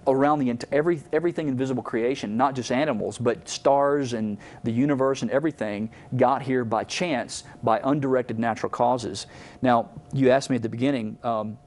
around 0.07 0.39
the 0.39 0.57
every, 0.73 1.01
everything 1.13 1.49
in 1.49 1.57
visible 1.57 1.83
creation, 1.83 2.37
not 2.37 2.55
just 2.55 2.73
animals, 2.73 3.19
but 3.19 3.49
stars 3.49 4.15
and 4.15 4.39
the 4.65 4.73
universe 4.73 5.23
and 5.23 5.31
everything 5.31 5.91
got 6.17 6.43
here 6.43 6.65
by 6.65 6.85
chance, 6.85 7.45
by 7.63 7.81
undirected 7.85 8.39
natural 8.39 8.71
causes. 8.71 9.27
Now, 9.63 9.91
you 10.13 10.31
asked 10.31 10.51
me 10.51 10.57
at 10.57 10.63
the 10.63 10.69
beginning, 10.69 11.19
um, 11.23 11.59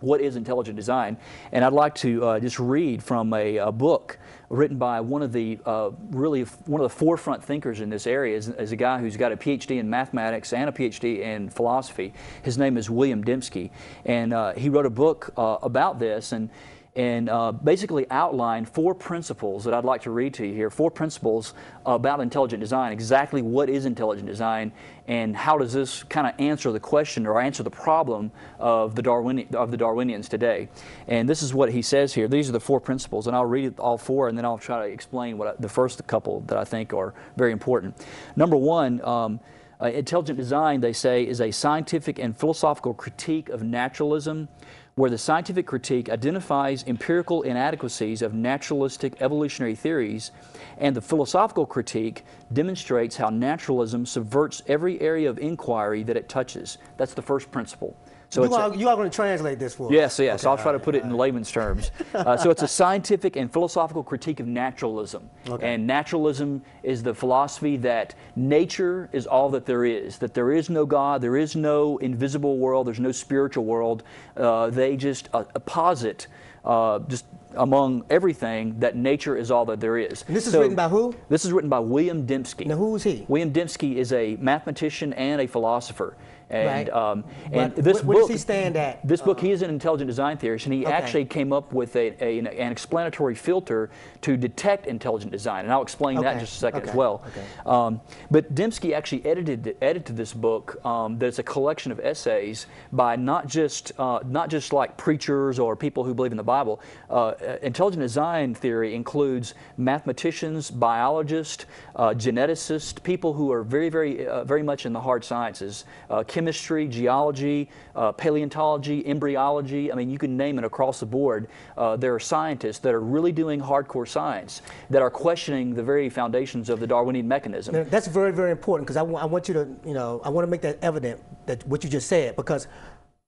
what 0.00 0.20
is 0.20 0.36
intelligent 0.36 0.76
design? 0.76 1.16
And 1.52 1.64
I'd 1.64 1.72
like 1.72 1.94
to 1.96 2.24
uh, 2.24 2.40
just 2.40 2.58
read 2.58 3.02
from 3.02 3.32
a, 3.34 3.56
a, 3.56 3.72
book 3.72 4.18
written 4.50 4.78
by 4.78 5.00
one 5.00 5.22
of 5.22 5.32
the 5.32 5.58
uh, 5.66 5.90
really 6.10 6.42
one 6.66 6.80
of 6.80 6.90
the 6.90 6.96
forefront 6.96 7.44
thinkers 7.44 7.80
in 7.80 7.90
this 7.90 8.06
area 8.06 8.36
is, 8.36 8.48
is, 8.48 8.72
a 8.72 8.76
guy 8.76 8.98
who's 8.98 9.16
got 9.16 9.30
a 9.30 9.36
PhD 9.36 9.78
in 9.78 9.90
mathematics 9.90 10.52
and 10.52 10.68
a 10.68 10.72
PhD 10.72 11.20
in 11.20 11.50
philosophy. 11.50 12.14
His 12.42 12.56
name 12.56 12.76
is 12.76 12.88
William 12.88 13.22
Dembski, 13.22 13.70
and 14.04 14.32
uh, 14.32 14.54
he 14.54 14.68
wrote 14.68 14.86
a 14.86 14.90
book 14.90 15.32
uh, 15.36 15.58
about 15.62 15.98
this 15.98 16.32
and 16.32 16.48
and 16.96 17.28
uh, 17.28 17.52
basically 17.52 18.06
outlined 18.10 18.68
four 18.68 18.94
principles 18.94 19.64
that 19.64 19.74
I'd 19.74 19.84
like 19.84 20.02
to 20.02 20.10
read 20.10 20.34
to 20.34 20.46
you 20.46 20.54
here. 20.54 20.70
Four 20.70 20.90
principles 20.90 21.54
about 21.86 22.20
intelligent 22.20 22.60
design, 22.60 22.92
exactly 22.92 23.40
what 23.40 23.68
is 23.68 23.86
intelligent 23.86 24.26
design, 24.26 24.72
and 25.06 25.36
how 25.36 25.56
does 25.58 25.72
this 25.72 26.02
kind 26.02 26.26
of 26.26 26.34
answer 26.40 26.72
the 26.72 26.80
question 26.80 27.26
or 27.26 27.40
answer 27.40 27.62
the 27.62 27.70
problem 27.70 28.32
of 28.58 28.94
the, 28.94 29.02
Darwini- 29.02 29.54
of 29.54 29.70
the 29.70 29.76
Darwinians 29.76 30.28
today. 30.28 30.68
And 31.06 31.28
this 31.28 31.42
is 31.42 31.54
what 31.54 31.72
he 31.72 31.82
says 31.82 32.14
here. 32.14 32.26
These 32.26 32.48
are 32.48 32.52
the 32.52 32.60
four 32.60 32.80
principles, 32.80 33.26
and 33.26 33.36
I'll 33.36 33.46
read 33.46 33.78
all 33.78 33.98
four, 33.98 34.28
and 34.28 34.36
then 34.36 34.44
I'll 34.44 34.58
try 34.58 34.86
to 34.86 34.92
explain 34.92 35.38
what 35.38 35.48
I, 35.48 35.52
the 35.58 35.68
first 35.68 36.04
couple 36.06 36.40
that 36.46 36.58
I 36.58 36.64
think 36.64 36.92
are 36.92 37.14
very 37.36 37.52
important. 37.52 37.96
Number 38.36 38.56
one. 38.56 39.04
Um, 39.04 39.40
uh, 39.80 39.86
intelligent 39.86 40.36
design, 40.36 40.80
they 40.80 40.92
say, 40.92 41.22
is 41.22 41.40
a 41.40 41.52
scientific 41.52 42.18
and 42.18 42.36
philosophical 42.36 42.92
critique 42.92 43.48
of 43.48 43.62
naturalism, 43.62 44.48
where 44.98 45.10
the 45.10 45.16
scientific 45.16 45.64
critique 45.64 46.10
identifies 46.10 46.82
empirical 46.88 47.42
inadequacies 47.42 48.20
of 48.20 48.34
naturalistic 48.34 49.22
evolutionary 49.22 49.76
theories, 49.76 50.32
and 50.76 50.96
the 50.96 51.00
philosophical 51.00 51.64
critique 51.64 52.24
demonstrates 52.52 53.16
how 53.16 53.28
naturalism 53.28 54.04
subverts 54.04 54.60
every 54.66 55.00
area 55.00 55.30
of 55.30 55.38
inquiry 55.38 56.02
that 56.02 56.16
it 56.16 56.28
touches. 56.28 56.78
That's 56.96 57.14
the 57.14 57.22
first 57.22 57.48
principle. 57.52 57.96
So 58.30 58.44
you, 58.44 58.54
are, 58.54 58.74
you 58.74 58.88
are 58.88 58.96
going 58.96 59.08
to 59.08 59.14
translate 59.14 59.58
this 59.58 59.74
for 59.74 59.86
us. 59.86 59.92
Yes, 59.92 60.18
yes. 60.18 60.44
Okay, 60.44 60.50
I'll 60.50 60.58
try 60.58 60.72
to 60.72 60.78
put 60.78 60.94
it 60.94 61.02
in 61.02 61.10
layman's 61.10 61.50
terms. 61.50 61.90
Uh, 62.14 62.36
so 62.36 62.50
it's 62.50 62.62
a 62.62 62.68
scientific 62.68 63.36
and 63.36 63.52
philosophical 63.52 64.02
critique 64.02 64.40
of 64.40 64.46
naturalism. 64.46 65.30
Okay. 65.48 65.74
And 65.74 65.86
naturalism 65.86 66.62
is 66.82 67.02
the 67.02 67.14
philosophy 67.14 67.76
that 67.78 68.14
nature 68.34 69.08
is 69.12 69.26
all 69.26 69.50
that 69.50 69.66
there 69.66 69.84
is, 69.84 70.18
that 70.18 70.34
there 70.34 70.50
is 70.50 70.68
no 70.68 70.84
God, 70.84 71.20
there 71.20 71.36
is 71.36 71.54
no 71.54 71.98
invisible 71.98 72.58
world, 72.58 72.86
there's 72.86 72.98
no 72.98 73.12
spiritual 73.12 73.64
world. 73.64 74.02
Uh, 74.36 74.70
they 74.70 74.96
just 74.96 75.28
uh, 75.32 75.44
posit 75.64 76.26
uh, 76.64 76.98
just 77.00 77.24
among 77.54 78.04
everything 78.10 78.78
that 78.80 78.96
nature 78.96 79.36
is 79.36 79.50
all 79.50 79.64
that 79.66 79.80
there 79.80 79.96
is. 79.96 80.24
And 80.26 80.36
this 80.36 80.46
is 80.46 80.52
so, 80.52 80.60
written 80.60 80.76
by 80.76 80.88
who? 80.88 81.14
This 81.28 81.44
is 81.44 81.52
written 81.52 81.70
by 81.70 81.78
William 81.78 82.26
Dembski. 82.26 82.66
Now, 82.66 82.76
who 82.76 82.94
is 82.96 83.02
he? 83.02 83.24
William 83.28 83.52
Dembski 83.52 83.96
is 83.96 84.12
a 84.12 84.36
mathematician 84.36 85.12
and 85.14 85.40
a 85.40 85.46
philosopher. 85.46 86.16
And, 86.50 86.88
right. 86.88 86.90
um, 86.90 87.24
and 87.52 87.74
this 87.74 88.02
what, 88.02 88.14
book, 88.14 88.22
does 88.22 88.30
he 88.30 88.38
stand 88.38 88.76
at? 88.76 89.06
This 89.06 89.20
book, 89.20 89.38
uh, 89.38 89.42
he 89.42 89.50
is 89.50 89.60
an 89.62 89.68
intelligent 89.68 90.08
design 90.08 90.38
theorist, 90.38 90.64
and 90.64 90.74
he 90.74 90.86
okay. 90.86 90.92
actually 90.92 91.24
came 91.26 91.52
up 91.52 91.72
with 91.72 91.94
a, 91.94 92.16
a, 92.24 92.38
an 92.38 92.72
explanatory 92.72 93.34
filter 93.34 93.90
to 94.22 94.36
detect 94.36 94.86
intelligent 94.86 95.30
design, 95.30 95.64
and 95.64 95.72
I'll 95.72 95.82
explain 95.82 96.18
okay. 96.18 96.24
that 96.24 96.34
in 96.34 96.40
just 96.40 96.56
a 96.56 96.58
second 96.58 96.80
okay. 96.80 96.90
as 96.90 96.96
well. 96.96 97.22
Um, 97.66 98.00
but 98.30 98.54
Dembski 98.54 98.94
actually 98.94 99.24
edited 99.26 99.76
edited 99.82 100.16
this 100.16 100.32
book. 100.32 100.84
Um, 100.84 101.18
that's 101.18 101.38
a 101.38 101.42
collection 101.42 101.92
of 101.92 102.00
essays 102.00 102.66
by 102.92 103.16
not 103.16 103.46
just 103.46 103.92
uh, 103.98 104.20
not 104.24 104.48
just 104.48 104.72
like 104.72 104.96
preachers 104.96 105.58
or 105.58 105.76
people 105.76 106.04
who 106.04 106.14
believe 106.14 106.32
in 106.32 106.38
the 106.38 106.42
Bible. 106.42 106.80
Uh, 107.10 107.34
intelligent 107.62 108.02
design 108.02 108.54
theory 108.54 108.94
includes 108.94 109.54
mathematicians, 109.76 110.70
biologists, 110.70 111.66
uh, 111.96 112.10
geneticists, 112.10 113.02
people 113.02 113.34
who 113.34 113.52
are 113.52 113.62
very 113.62 113.90
very 113.90 114.26
uh, 114.26 114.44
very 114.44 114.62
much 114.62 114.86
in 114.86 114.92
the 114.92 115.00
hard 115.00 115.24
sciences, 115.24 115.84
uh, 116.08 116.22
chemistry, 116.38 116.86
geology 116.86 117.68
uh, 117.96 118.12
paleontology, 118.12 119.04
embryology. 119.04 119.90
I 119.90 119.96
mean, 119.96 120.08
you 120.08 120.18
can 120.18 120.36
name 120.36 120.56
it 120.60 120.64
across 120.64 121.00
the 121.00 121.06
board. 121.06 121.48
Uh, 121.76 121.96
there 121.96 122.14
are 122.14 122.20
scientists 122.20 122.78
that 122.84 122.94
are 122.94 123.00
really 123.00 123.32
doing 123.32 123.60
hardcore 123.60 124.06
science 124.06 124.62
that 124.88 125.02
are 125.02 125.10
questioning 125.10 125.74
the 125.74 125.82
very 125.82 126.08
foundations 126.08 126.70
of 126.70 126.78
the 126.78 126.86
Darwinian 126.86 127.26
mechanism. 127.26 127.74
Now, 127.74 127.82
that's 127.82 128.06
very, 128.06 128.32
very 128.32 128.52
important 128.52 128.86
because 128.86 128.96
I, 128.96 129.02
I 129.02 129.24
want 129.24 129.48
you 129.48 129.54
to, 129.54 129.64
you 129.84 129.94
know, 129.94 130.20
I 130.24 130.28
want 130.28 130.46
to 130.46 130.50
make 130.50 130.60
that 130.60 130.78
evident 130.80 131.20
that 131.46 131.66
what 131.66 131.82
you 131.82 131.90
just 131.90 132.06
said 132.06 132.36
because 132.36 132.68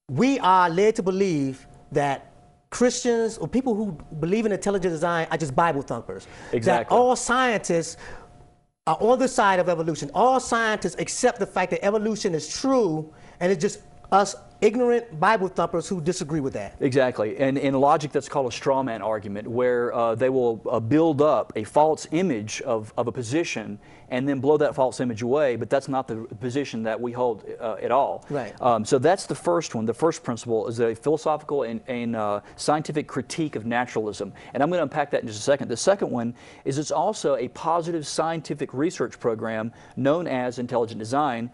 we 0.09 0.38
are 0.38 0.71
led 0.71 0.95
to 0.97 1.02
believe 1.02 1.67
that 1.90 2.31
Christians 2.71 3.38
or 3.38 3.49
people 3.49 3.75
who 3.75 3.87
believe 4.21 4.47
in 4.47 4.52
intelligent 4.52 4.93
design 4.93 5.26
are 5.33 5.37
just 5.37 5.57
Bible 5.57 5.83
thumpers. 5.83 6.29
Exactly. 6.52 6.62
That 6.62 6.97
all 6.97 7.17
scientists 7.17 7.97
are 8.90 8.97
on 9.00 9.18
the 9.18 9.28
side 9.28 9.61
of 9.61 9.68
evolution. 9.68 10.11
All 10.14 10.40
scientists 10.40 10.97
accept 10.99 11.38
the 11.38 11.47
fact 11.47 11.70
that 11.70 11.85
evolution 11.85 12.35
is 12.35 12.49
true 12.49 13.12
and 13.38 13.52
it's 13.52 13.61
just 13.61 13.80
us 14.11 14.35
ignorant 14.61 15.20
Bible 15.20 15.47
thumpers 15.47 15.88
who 15.88 16.00
disagree 16.00 16.40
with 16.40 16.52
that. 16.54 16.75
Exactly. 16.80 17.38
And 17.38 17.56
in 17.56 17.75
logic, 17.75 18.11
that's 18.11 18.28
called 18.28 18.52
a 18.52 18.54
straw 18.54 18.82
man 18.82 19.00
argument, 19.00 19.47
where 19.47 19.94
uh, 19.94 20.16
they 20.16 20.28
will 20.28 20.61
uh, 20.68 20.80
build 20.80 21.23
up 21.23 21.52
a 21.54 21.62
false 21.62 22.09
image 22.11 22.61
of, 22.62 22.92
of 22.97 23.06
a 23.06 23.12
position 23.12 23.78
and 24.11 24.29
then 24.29 24.40
blow 24.40 24.57
that 24.57 24.75
false 24.75 25.00
image 25.00 25.23
away, 25.23 25.57
but 25.57 25.71
that's 25.71 25.88
not 25.88 26.09
the 26.09 26.17
position 26.40 26.83
that 26.83 27.00
we 27.00 27.12
hold 27.12 27.45
uh, 27.61 27.76
at 27.81 27.90
all. 27.90 28.25
Right. 28.29 28.61
Um, 28.61 28.85
so 28.85 28.99
that's 28.99 29.26
the 29.26 29.35
first 29.35 29.75
one. 29.75 29.87
The 29.87 29.95
first 29.95 30.23
principle 30.23 30.69
is 30.69 30.81
a 30.81 30.95
philosophical 30.95 31.62
and, 31.62 31.81
and 31.87 32.17
uh, 32.17 32.40
scientific 32.57 33.07
critique 33.07 33.57
of 33.57 33.67
naturalism. 33.67 34.33
And 34.52 34.62
I'm 34.62 34.69
going 34.69 34.79
to 34.79 34.83
unpack 34.83 35.11
that 35.12 35.23
in 35.23 35.29
just 35.29 35.40
a 35.40 35.43
second. 35.43 35.69
The 35.69 35.76
second 35.76 36.11
one 36.11 36.35
is 36.64 36.79
it's 36.79 36.90
also 36.90 37.37
a 37.37 37.49
positive 37.49 38.07
scientific 38.07 38.75
research 38.75 39.19
program 39.19 39.73
known 39.97 40.26
as 40.26 40.59
intelligent 40.59 40.99
design 40.99 41.50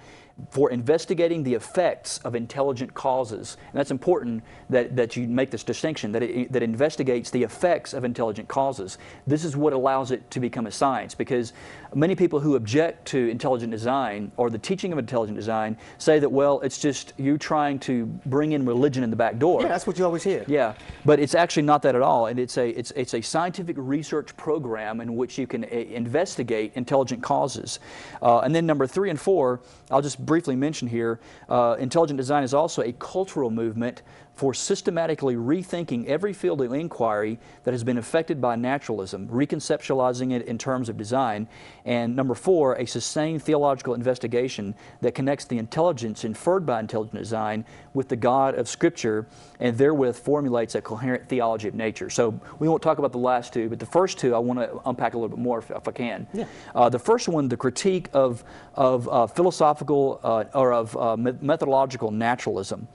for 0.51 0.71
investigating 0.71 1.43
the 1.43 1.55
effects 1.55 2.19
of 2.19 2.35
intelligent 2.35 2.93
causes. 2.93 3.57
And 3.73 3.79
that's 3.79 3.91
important 3.91 4.45
that, 4.69 4.95
that 4.97 5.17
you 5.17 5.27
make 5.27 5.51
this 5.51 5.65
distinction, 5.65 6.13
that 6.13 6.23
it 6.23 6.53
that 6.53 6.63
investigates 6.63 7.31
the 7.31 7.43
effects 7.43 7.95
of 7.95 8.05
intelligent 8.05 8.49
causes. 8.49 8.99
This 9.27 9.45
is 9.45 9.57
what 9.57 9.73
allows 9.73 10.11
it 10.11 10.31
to 10.33 10.41
become 10.41 10.67
a 10.67 10.71
science 10.71 11.15
because 11.15 11.53
many 11.95 12.15
people 12.15 12.41
who 12.41 12.57
object 12.57 13.07
to 13.07 13.29
intelligent 13.29 13.71
design 13.71 14.31
or 14.37 14.51
the 14.51 14.59
teaching 14.59 14.93
of 14.93 14.99
intelligent 14.99 15.37
design 15.37 15.77
say 15.99 16.19
that, 16.19 16.31
well, 16.31 16.61
it's 16.61 16.79
just 16.79 17.15
you 17.17 17.39
trying 17.39 17.79
to 17.79 18.05
bring 18.27 18.53
in 18.53 18.67
religion 18.67 19.03
in 19.03 19.11
the 19.11 19.17
back 19.17 19.39
door. 19.39 19.63
Yeah, 19.63 19.69
that's 19.69 19.87
what 19.87 19.99
you 19.99 20.05
always 20.05 20.23
hear. 20.23 20.45
Yeah, 20.47 20.75
but 21.07 21.19
it's 21.19 21.35
actually 21.35 21.63
not 21.63 21.81
that 21.83 21.95
at 21.95 22.03
all. 22.03 22.27
And 22.27 22.39
it's 22.39 22.59
a, 22.59 22.69
it's, 22.69 22.91
it's 22.91 23.15
a 23.15 23.23
scientific 23.23 23.77
research 23.79 24.37
program 24.37 25.01
in 25.01 25.17
which 25.17 25.39
you 25.39 25.47
can 25.47 25.65
eh, 25.65 25.87
investigate 25.91 26.73
intelligent 26.75 27.23
causes. 27.23 27.81
Uh, 28.21 28.41
and 28.41 28.55
then 28.55 28.67
number 28.67 28.87
three 28.87 29.09
and 29.09 29.19
four, 29.19 29.61
I'll 29.91 30.03
just 30.03 30.26
briefly 30.27 30.57
mention 30.57 30.89
here, 30.89 31.21
uh, 31.49 31.77
intelligent 31.79 32.19
design 32.19 32.43
is 32.43 32.53
also 32.53 32.83
a 32.83 32.93
cultural 32.93 33.51
movement 33.51 34.03
for 34.37 34.53
systematically 34.53 35.35
rethinking 35.35 36.07
every 36.07 36.35
field 36.35 36.61
of 36.61 36.73
inquiry 36.73 37.39
that 37.65 37.73
has 37.73 37.83
been 37.83 37.97
affected 37.97 38.39
by 38.39 38.55
naturalism, 38.55 39.27
reconceptualizing 39.29 40.31
it 40.31 40.47
in 40.47 40.59
terms 40.59 40.91
of 40.91 40.97
design. 40.99 41.49
And 41.87 42.15
number 42.15 42.35
four, 42.35 42.75
a 42.75 42.87
sustained 42.87 43.43
theological 43.43 43.95
investigation 43.95 44.75
that 45.01 45.15
connects 45.15 45.47
the 45.47 45.57
intelligence 45.57 46.23
inferred 46.23 46.67
by 46.67 46.81
intelligent 46.81 47.17
design 47.17 47.65
with 47.95 48.09
the 48.09 48.17
God 48.17 48.55
of 48.57 48.69
Scripture 48.69 49.27
and 49.59 49.77
therewith 49.79 50.19
formulates 50.19 50.75
a 50.75 50.83
coherent 50.83 51.27
theology 51.31 51.69
of 51.69 51.75
nature. 51.75 52.11
So 52.11 52.39
we 52.59 52.69
won't 52.69 52.83
talk 52.83 52.99
about 52.99 53.13
the 53.13 53.19
last 53.19 53.55
two, 53.55 53.71
but 53.71 53.79
the 53.79 53.87
first 53.87 54.19
two 54.19 54.35
I 54.35 54.39
want 54.39 54.61
to 54.61 54.81
unpack 54.85 55.15
a 55.15 55.17
little 55.17 55.35
bit 55.35 55.43
more 55.43 55.61
if, 55.61 55.71
if 55.71 55.89
I 55.89 55.93
can. 55.93 56.27
Yeah. 56.35 56.45
Uh, 56.75 56.91
the 56.91 56.99
first 56.99 57.27
one, 57.27 57.49
the 57.49 57.57
critique 57.57 58.11
of, 58.13 58.45
of 58.75 59.09
uh, 59.09 59.27
philosophical 59.27 60.21
uh, 60.23 60.45
or 60.53 60.75
of 60.75 60.95
uh, 60.95 61.17
methodological 61.17 62.11
naturalism. 62.11 62.87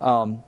Um, 0.00 0.42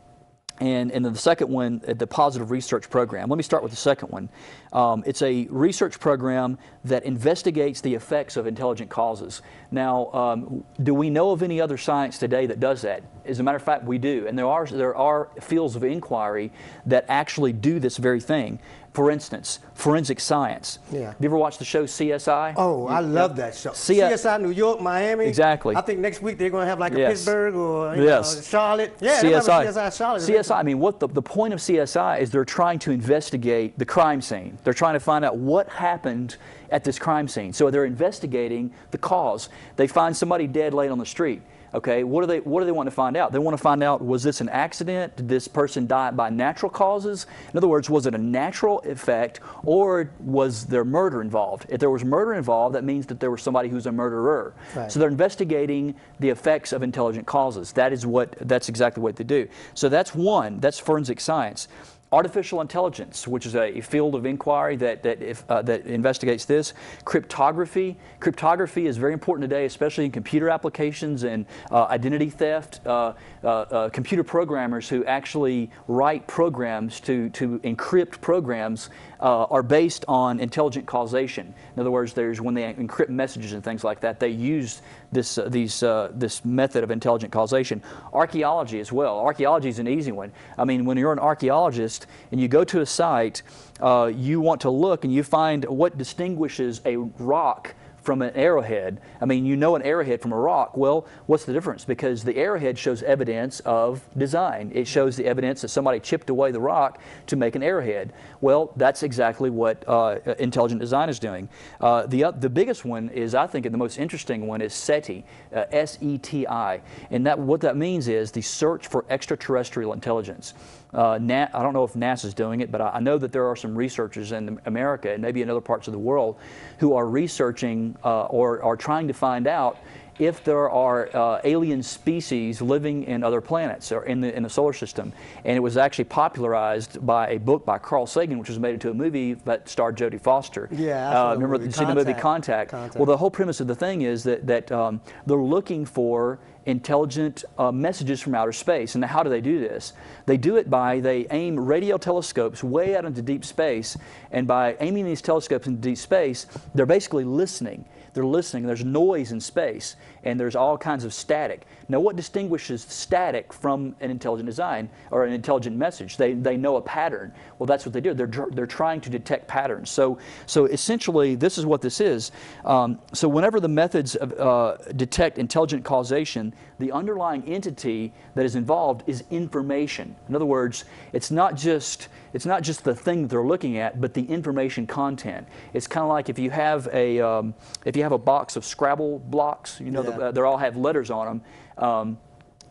and, 0.60 0.92
and 0.92 1.04
then 1.04 1.12
the 1.12 1.18
second 1.18 1.48
one, 1.48 1.82
uh, 1.88 1.94
the 1.94 2.06
positive 2.06 2.50
research 2.50 2.90
program. 2.90 3.28
Let 3.28 3.36
me 3.36 3.42
start 3.42 3.62
with 3.62 3.72
the 3.72 3.76
second 3.76 4.10
one. 4.10 4.28
Um, 4.72 5.02
it's 5.06 5.22
a 5.22 5.46
research 5.50 5.98
program 5.98 6.56
that 6.84 7.04
investigates 7.04 7.80
the 7.80 7.94
effects 7.94 8.36
of 8.36 8.46
intelligent 8.46 8.88
causes. 8.88 9.42
Now, 9.70 10.06
um, 10.12 10.64
do 10.82 10.94
we 10.94 11.10
know 11.10 11.30
of 11.32 11.42
any 11.42 11.60
other 11.60 11.76
science 11.76 12.18
today 12.18 12.46
that 12.46 12.60
does 12.60 12.82
that? 12.82 13.02
As 13.24 13.40
a 13.40 13.42
matter 13.42 13.56
of 13.56 13.62
fact, 13.62 13.84
we 13.84 13.98
do. 13.98 14.26
And 14.26 14.38
there 14.38 14.46
are, 14.46 14.66
there 14.66 14.94
are 14.96 15.28
fields 15.40 15.76
of 15.76 15.84
inquiry 15.84 16.52
that 16.86 17.04
actually 17.08 17.52
do 17.52 17.78
this 17.80 17.96
very 17.96 18.20
thing. 18.20 18.58
For 18.92 19.12
instance, 19.12 19.60
forensic 19.74 20.18
science. 20.18 20.80
Yeah. 20.90 21.12
Have 21.12 21.16
you 21.20 21.26
ever 21.28 21.36
watched 21.36 21.60
the 21.60 21.64
show 21.64 21.84
CSI? 21.84 22.54
Oh, 22.56 22.88
I 22.88 22.98
love 22.98 23.36
that 23.36 23.54
show. 23.54 23.72
C- 23.72 23.94
CSI 24.00 24.40
New 24.42 24.50
York, 24.50 24.80
Miami. 24.80 25.26
Exactly. 25.26 25.76
I 25.76 25.80
think 25.80 26.00
next 26.00 26.22
week 26.22 26.38
they're 26.38 26.50
going 26.50 26.64
to 26.64 26.68
have 26.68 26.80
like 26.80 26.94
a 26.94 26.98
Yes. 26.98 27.10
Pittsburgh 27.12 27.54
or 27.54 27.94
Yes. 27.94 28.34
know, 28.34 28.42
Charlotte. 28.42 28.96
Yeah, 29.00 29.20
CSI. 29.22 29.66
CSI 29.66 29.96
Charlotte. 29.96 30.22
CSI, 30.22 30.56
I 30.56 30.62
mean, 30.64 30.80
what 30.80 30.98
the, 30.98 31.06
the 31.06 31.22
point 31.22 31.54
of 31.54 31.60
CSI 31.60 32.18
is 32.20 32.32
they're 32.32 32.44
trying 32.44 32.80
to 32.80 32.90
investigate 32.90 33.78
the 33.78 33.84
crime 33.84 34.20
scene. 34.20 34.58
They're 34.64 34.74
trying 34.74 34.94
to 34.94 35.00
find 35.00 35.24
out 35.24 35.36
what 35.36 35.68
happened 35.68 36.36
at 36.70 36.84
this 36.84 36.98
crime 36.98 37.28
scene. 37.28 37.52
So 37.52 37.70
they're 37.70 37.84
investigating 37.84 38.72
the 38.90 38.98
cause. 38.98 39.48
They 39.76 39.86
find 39.86 40.16
somebody 40.16 40.46
dead 40.46 40.74
laid 40.74 40.90
on 40.90 40.98
the 40.98 41.06
street. 41.06 41.42
Okay, 41.72 42.02
what 42.02 42.22
do 42.22 42.26
they 42.26 42.40
what 42.40 42.60
do 42.60 42.66
they 42.66 42.72
want 42.72 42.88
to 42.88 42.90
find 42.90 43.16
out? 43.16 43.30
They 43.30 43.38
want 43.38 43.56
to 43.56 43.62
find 43.62 43.82
out 43.82 44.04
was 44.04 44.24
this 44.24 44.40
an 44.40 44.48
accident? 44.48 45.16
Did 45.16 45.28
this 45.28 45.46
person 45.46 45.86
die 45.86 46.10
by 46.10 46.28
natural 46.28 46.68
causes? 46.68 47.26
In 47.52 47.56
other 47.56 47.68
words, 47.68 47.88
was 47.88 48.06
it 48.06 48.14
a 48.14 48.18
natural 48.18 48.80
effect 48.80 49.38
or 49.62 50.10
was 50.18 50.66
there 50.66 50.84
murder 50.84 51.22
involved? 51.22 51.66
If 51.68 51.78
there 51.78 51.90
was 51.90 52.04
murder 52.04 52.34
involved, 52.34 52.74
that 52.74 52.82
means 52.82 53.06
that 53.06 53.20
there 53.20 53.30
was 53.30 53.42
somebody 53.42 53.68
who's 53.68 53.86
a 53.86 53.92
murderer. 53.92 54.52
Right. 54.74 54.90
So 54.90 54.98
they're 54.98 55.08
investigating 55.08 55.94
the 56.18 56.30
effects 56.30 56.72
of 56.72 56.82
intelligent 56.82 57.26
causes. 57.26 57.72
That 57.72 57.92
is 57.92 58.04
what 58.04 58.34
that's 58.40 58.68
exactly 58.68 59.00
what 59.00 59.14
they 59.14 59.24
do. 59.24 59.46
So 59.74 59.88
that's 59.88 60.12
one. 60.12 60.58
That's 60.58 60.80
forensic 60.80 61.20
science. 61.20 61.68
Artificial 62.12 62.60
intelligence, 62.60 63.28
which 63.28 63.46
is 63.46 63.54
a 63.54 63.80
field 63.82 64.16
of 64.16 64.26
inquiry 64.26 64.74
that 64.74 65.04
that, 65.04 65.22
if, 65.22 65.48
uh, 65.48 65.62
that 65.62 65.86
investigates 65.86 66.44
this. 66.44 66.74
Cryptography. 67.04 67.96
Cryptography 68.18 68.88
is 68.88 68.96
very 68.96 69.12
important 69.12 69.48
today, 69.48 69.64
especially 69.64 70.06
in 70.06 70.10
computer 70.10 70.50
applications 70.50 71.22
and 71.22 71.46
uh, 71.70 71.84
identity 71.84 72.28
theft. 72.28 72.80
Uh, 72.84 73.12
uh, 73.44 73.48
uh, 73.48 73.88
computer 73.90 74.24
programmers 74.24 74.88
who 74.88 75.04
actually 75.04 75.70
write 75.86 76.26
programs 76.26 76.98
to 76.98 77.30
to 77.30 77.60
encrypt 77.60 78.20
programs 78.20 78.90
uh, 79.20 79.44
are 79.44 79.62
based 79.62 80.04
on 80.08 80.40
intelligent 80.40 80.86
causation. 80.86 81.54
In 81.76 81.80
other 81.80 81.92
words, 81.92 82.12
there's 82.12 82.40
when 82.40 82.54
they 82.54 82.74
encrypt 82.74 83.10
messages 83.10 83.52
and 83.52 83.62
things 83.62 83.84
like 83.84 84.00
that, 84.00 84.18
they 84.18 84.30
use 84.30 84.82
this 85.12 85.38
uh, 85.38 85.48
these 85.48 85.82
uh, 85.82 86.10
this 86.14 86.44
method 86.44 86.84
of 86.84 86.90
intelligent 86.90 87.32
causation. 87.32 87.82
Archaeology 88.12 88.80
as 88.80 88.92
well. 88.92 89.18
Archaeology 89.18 89.68
is 89.68 89.78
an 89.78 89.88
easy 89.88 90.12
one. 90.12 90.32
I 90.58 90.64
mean, 90.64 90.84
when 90.84 90.96
you're 90.96 91.12
an 91.12 91.18
archaeologist 91.18 92.06
and 92.30 92.40
you 92.40 92.48
go 92.48 92.64
to 92.64 92.80
a 92.80 92.86
site, 92.86 93.42
uh, 93.80 94.10
you 94.14 94.40
want 94.40 94.60
to 94.62 94.70
look 94.70 95.04
and 95.04 95.12
you 95.12 95.22
find 95.22 95.64
what 95.64 95.98
distinguishes 95.98 96.80
a 96.84 96.96
rock 96.96 97.74
from 98.10 98.22
an 98.22 98.34
arrowhead. 98.34 99.00
I 99.20 99.24
mean, 99.24 99.46
you 99.46 99.54
know 99.54 99.76
an 99.76 99.82
arrowhead 99.82 100.20
from 100.20 100.32
a 100.32 100.36
rock. 100.36 100.76
Well, 100.76 101.06
what's 101.26 101.44
the 101.44 101.52
difference? 101.52 101.84
Because 101.84 102.24
the 102.24 102.36
arrowhead 102.36 102.76
shows 102.76 103.04
evidence 103.04 103.60
of 103.60 104.02
design. 104.18 104.72
It 104.74 104.88
shows 104.88 105.14
the 105.14 105.26
evidence 105.26 105.60
that 105.60 105.68
somebody 105.68 106.00
chipped 106.00 106.28
away 106.28 106.50
the 106.50 106.58
rock 106.58 107.00
to 107.28 107.36
make 107.36 107.54
an 107.54 107.62
arrowhead. 107.62 108.12
Well, 108.40 108.72
that's 108.74 109.04
exactly 109.04 109.48
what 109.48 109.84
uh, 109.86 110.18
intelligent 110.40 110.80
design 110.80 111.08
is 111.08 111.20
doing. 111.20 111.48
Uh, 111.80 112.04
the, 112.06 112.24
uh, 112.24 112.30
the 112.32 112.50
biggest 112.50 112.84
one 112.84 113.10
is, 113.10 113.36
I 113.36 113.46
think, 113.46 113.70
the 113.70 113.78
most 113.78 113.96
interesting 113.96 114.48
one 114.48 114.60
is 114.60 114.74
SETI, 114.74 115.24
uh, 115.54 115.66
S-E-T-I. 115.70 116.80
And 117.12 117.24
that, 117.28 117.38
what 117.38 117.60
that 117.60 117.76
means 117.76 118.08
is 118.08 118.32
the 118.32 118.42
search 118.42 118.88
for 118.88 119.04
extraterrestrial 119.08 119.92
intelligence. 119.92 120.54
Uh, 120.92 121.18
Na- 121.20 121.48
I 121.52 121.62
don't 121.62 121.72
know 121.72 121.84
if 121.84 121.94
NASA's 121.94 122.34
doing 122.34 122.60
it, 122.60 122.70
but 122.70 122.80
I, 122.80 122.90
I 122.90 123.00
know 123.00 123.18
that 123.18 123.32
there 123.32 123.46
are 123.46 123.56
some 123.56 123.76
researchers 123.76 124.32
in 124.32 124.60
America 124.66 125.12
and 125.12 125.22
maybe 125.22 125.42
in 125.42 125.50
other 125.50 125.60
parts 125.60 125.88
of 125.88 125.92
the 125.92 125.98
world 125.98 126.36
who 126.78 126.94
are 126.94 127.06
researching 127.06 127.96
uh, 128.04 128.24
or 128.24 128.62
are 128.62 128.76
trying 128.76 129.08
to 129.08 129.14
find 129.14 129.46
out 129.46 129.78
if 130.18 130.44
there 130.44 130.68
are 130.68 131.08
uh, 131.16 131.40
alien 131.44 131.82
species 131.82 132.60
living 132.60 133.04
in 133.04 133.24
other 133.24 133.40
planets 133.40 133.90
or 133.90 134.04
in 134.04 134.20
the, 134.20 134.36
in 134.36 134.42
the 134.42 134.50
solar 134.50 134.74
system. 134.74 135.12
And 135.46 135.56
it 135.56 135.60
was 135.60 135.78
actually 135.78 136.04
popularized 136.04 137.04
by 137.06 137.30
a 137.30 137.38
book 137.38 137.64
by 137.64 137.78
Carl 137.78 138.06
Sagan, 138.06 138.38
which 138.38 138.50
was 138.50 138.58
made 138.58 138.74
into 138.74 138.90
a 138.90 138.94
movie 138.94 139.32
that 139.32 139.66
starred 139.66 139.96
Jodie 139.96 140.20
Foster. 140.20 140.68
Yeah, 140.72 141.08
uh, 141.10 141.30
the 141.30 141.36
remember 141.36 141.58
movie. 141.58 141.72
the 141.72 141.94
movie 141.94 142.12
Contact. 142.12 142.20
Contact? 142.20 142.70
Contact. 142.70 142.96
Well, 142.96 143.06
the 143.06 143.16
whole 143.16 143.30
premise 143.30 143.60
of 143.60 143.66
the 143.66 143.74
thing 143.74 144.02
is 144.02 144.22
that, 144.24 144.46
that 144.46 144.70
um, 144.70 145.00
they're 145.24 145.38
looking 145.38 145.86
for 145.86 146.38
intelligent 146.66 147.44
uh, 147.58 147.72
messages 147.72 148.20
from 148.20 148.34
outer 148.34 148.52
space. 148.52 148.94
And 148.94 149.04
how 149.04 149.22
do 149.22 149.30
they 149.30 149.40
do 149.40 149.60
this? 149.60 149.92
They 150.26 150.36
do 150.36 150.56
it 150.56 150.70
by 150.70 151.00
they 151.00 151.26
aim 151.30 151.58
radio 151.58 151.96
telescopes 151.98 152.62
way 152.62 152.96
out 152.96 153.04
into 153.04 153.22
deep 153.22 153.44
space, 153.44 153.96
and 154.30 154.46
by 154.46 154.76
aiming 154.80 155.04
these 155.04 155.22
telescopes 155.22 155.66
into 155.66 155.80
deep 155.80 155.98
space, 155.98 156.46
they're 156.74 156.86
basically 156.86 157.24
listening. 157.24 157.84
They're 158.12 158.24
listening. 158.24 158.66
There's 158.66 158.84
noise 158.84 159.32
in 159.32 159.40
space, 159.40 159.96
and 160.24 160.38
there's 160.38 160.56
all 160.56 160.76
kinds 160.76 161.04
of 161.04 161.14
static. 161.14 161.66
Now, 161.88 162.00
what 162.00 162.16
distinguishes 162.16 162.82
static 162.82 163.52
from 163.52 163.96
an 164.00 164.10
intelligent 164.10 164.46
design 164.46 164.88
or 165.10 165.24
an 165.24 165.32
intelligent 165.32 165.76
message? 165.76 166.16
They, 166.16 166.34
they 166.34 166.56
know 166.56 166.76
a 166.76 166.82
pattern. 166.82 167.32
Well, 167.58 167.66
that's 167.66 167.84
what 167.84 167.92
they 167.92 168.00
do. 168.00 168.14
They're, 168.14 168.30
they're 168.52 168.66
trying 168.66 169.00
to 169.02 169.10
detect 169.10 169.48
patterns. 169.48 169.90
So, 169.90 170.18
so 170.46 170.66
essentially, 170.66 171.34
this 171.34 171.58
is 171.58 171.66
what 171.66 171.82
this 171.82 172.00
is. 172.00 172.32
Um, 172.64 173.00
so, 173.12 173.28
whenever 173.28 173.60
the 173.60 173.68
methods 173.68 174.14
of, 174.16 174.32
uh, 174.38 174.76
detect 174.92 175.38
intelligent 175.38 175.84
causation, 175.84 176.54
the 176.78 176.92
underlying 176.92 177.44
entity 177.44 178.12
that 178.34 178.44
is 178.44 178.54
involved 178.54 179.02
is 179.06 179.24
information. 179.30 180.14
In 180.28 180.36
other 180.36 180.46
words, 180.46 180.84
it's 181.12 181.30
not 181.30 181.56
just 181.56 182.08
it's 182.32 182.46
not 182.46 182.62
just 182.62 182.84
the 182.84 182.94
thing 182.94 183.22
that 183.22 183.28
they're 183.28 183.44
looking 183.44 183.78
at, 183.78 184.00
but 184.00 184.14
the 184.14 184.22
information 184.22 184.86
content. 184.86 185.48
It's 185.72 185.86
kind 185.86 186.04
of 186.04 186.10
like 186.10 186.28
if 186.28 186.38
you 186.38 186.50
have 186.50 186.88
a 186.92 187.20
um, 187.20 187.54
if 187.84 187.96
you 187.96 188.02
have 188.02 188.12
a 188.12 188.18
box 188.18 188.56
of 188.56 188.64
Scrabble 188.64 189.18
blocks, 189.18 189.80
you 189.80 189.90
know, 189.90 190.02
Yeah. 190.10 190.16
the, 190.16 190.32
they 190.32 190.40
all 190.40 190.58
have 190.58 190.76
letters 190.76 191.10
on 191.10 191.26
them. 191.26 191.84
Um, 191.84 192.18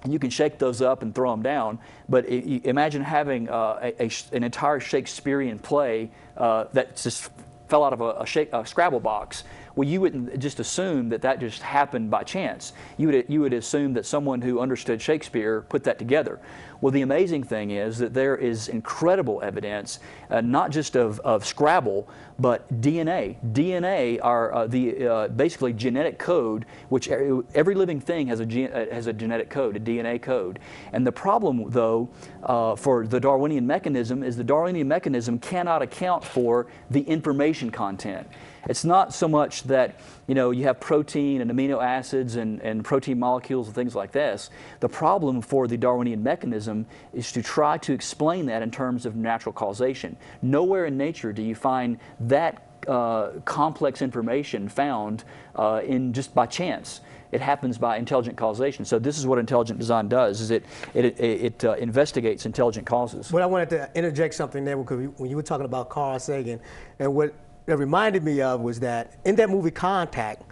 and 0.03 0.13
you 0.13 0.19
can 0.19 0.29
shake 0.29 0.59
those 0.59 0.81
up 0.81 1.01
and 1.01 1.13
throw 1.13 1.31
them 1.31 1.41
down. 1.41 1.79
But 2.07 2.25
i 2.25 2.29
you 2.29 2.61
imagine 2.63 3.01
having 3.01 3.49
uh, 3.49 3.79
a, 3.81 4.05
a 4.05 4.11
an 4.31 4.43
entire 4.43 4.79
Shakespearean 4.79 5.59
play 5.59 6.11
uh, 6.37 6.65
that 6.73 6.95
just 6.95 7.29
fell 7.67 7.83
out 7.83 7.93
of 7.93 8.01
a, 8.01 8.21
a, 8.21 8.25
shake, 8.25 8.49
a 8.53 8.65
Scrabble 8.65 8.99
box. 8.99 9.43
Well, 9.79 9.87
you 9.87 10.01
wouldn't 10.01 10.37
just 10.39 10.59
assume 10.59 11.07
that 11.07 11.21
that 11.21 11.39
just 11.39 11.61
happened 11.61 12.11
by 12.11 12.23
chance. 12.23 12.73
You 12.97 13.07
would, 13.07 13.25
you 13.29 13.39
would 13.39 13.53
assume 13.53 13.93
that 13.93 14.05
someone 14.05 14.41
who 14.41 14.59
understood 14.59 15.01
Shakespeare 15.01 15.61
put 15.69 15.85
that 15.85 15.97
together. 15.97 16.41
Well, 16.81 16.91
the 16.91 17.01
amazing 17.01 17.43
thing 17.45 17.71
is 17.71 17.97
that 17.99 18.13
there 18.13 18.35
is 18.35 18.67
incredible 18.67 19.41
evidence, 19.41 19.99
uh, 20.29 20.41
not 20.41 20.71
just 20.71 20.97
of, 20.97 21.21
of 21.21 21.45
Scrabble, 21.45 22.09
but 22.37 22.81
DNA. 22.81 23.37
DNA 23.53 24.19
are 24.21 24.53
uh, 24.53 24.67
the 24.67 25.07
uh, 25.07 25.27
basically 25.29 25.71
genetic 25.71 26.19
code, 26.19 26.65
which 26.89 27.07
every 27.07 27.73
living 27.73 28.01
thing 28.01 28.27
has 28.27 28.41
a, 28.41 28.45
gen- 28.45 28.73
uh, 28.73 28.93
has 28.93 29.07
a 29.07 29.13
genetic 29.13 29.49
code, 29.49 29.77
a 29.77 29.79
DNA 29.79 30.21
code. 30.21 30.59
And 30.91 31.07
the 31.07 31.13
problem, 31.13 31.69
though, 31.69 32.09
uh, 32.43 32.75
for 32.75 33.07
the 33.07 33.21
Darwinian 33.21 33.65
mechanism 33.65 34.23
is 34.23 34.35
the 34.35 34.43
Darwinian 34.43 34.89
mechanism 34.89 35.39
cannot 35.39 35.81
account 35.81 36.25
for 36.25 36.67
the 36.91 37.03
information 37.03 37.71
content. 37.71 38.27
It's 38.67 38.83
not 38.83 39.13
so 39.13 39.27
much 39.27 39.63
that 39.63 39.99
you 40.27 40.35
know 40.35 40.51
you 40.51 40.63
have 40.63 40.79
protein 40.79 41.41
and 41.41 41.51
amino 41.51 41.83
acids 41.83 42.35
and, 42.35 42.61
and 42.61 42.83
protein 42.83 43.19
molecules 43.19 43.67
and 43.67 43.75
things 43.75 43.95
like 43.95 44.11
this. 44.11 44.49
The 44.79 44.89
problem 44.89 45.41
for 45.41 45.67
the 45.67 45.77
Darwinian 45.77 46.23
mechanism 46.23 46.85
is 47.13 47.31
to 47.31 47.41
try 47.41 47.77
to 47.79 47.93
explain 47.93 48.45
that 48.47 48.61
in 48.61 48.71
terms 48.71 49.05
of 49.05 49.15
natural 49.15 49.53
causation. 49.53 50.17
Nowhere 50.41 50.85
in 50.85 50.97
nature 50.97 51.33
do 51.33 51.41
you 51.41 51.55
find 51.55 51.97
that 52.19 52.65
uh, 52.87 53.31
complex 53.45 54.01
information 54.01 54.69
found 54.69 55.23
uh, 55.55 55.81
in 55.85 56.13
just 56.13 56.33
by 56.33 56.45
chance. 56.45 57.01
It 57.31 57.41
happens 57.41 57.77
by 57.77 57.97
intelligent 57.97 58.37
causation. 58.37 58.85
So 58.85 58.97
this 58.97 59.19
is 59.19 59.27
what 59.27 59.37
intelligent 59.37 59.77
design 59.77 60.07
does: 60.07 60.41
is 60.41 60.49
it 60.49 60.65
it, 60.93 61.05
it, 61.05 61.19
it 61.19 61.65
uh, 61.65 61.73
investigates 61.73 62.45
intelligent 62.45 62.87
causes. 62.87 63.29
But 63.31 63.43
I 63.43 63.45
wanted 63.45 63.69
to 63.71 63.91
interject 63.93 64.33
something 64.33 64.65
there 64.65 64.77
because 64.77 65.07
when 65.17 65.29
you 65.29 65.35
were 65.35 65.43
talking 65.43 65.65
about 65.65 65.89
Carl 65.89 66.17
Sagan 66.17 66.59
and 66.97 67.13
what 67.13 67.35
that 67.69 67.77
reminded 67.77 68.23
me 68.23 68.41
of 68.41 68.61
was 68.61 68.79
that 68.79 69.19
in 69.25 69.35
that 69.35 69.49
movie 69.49 69.71
Contact, 69.71 70.43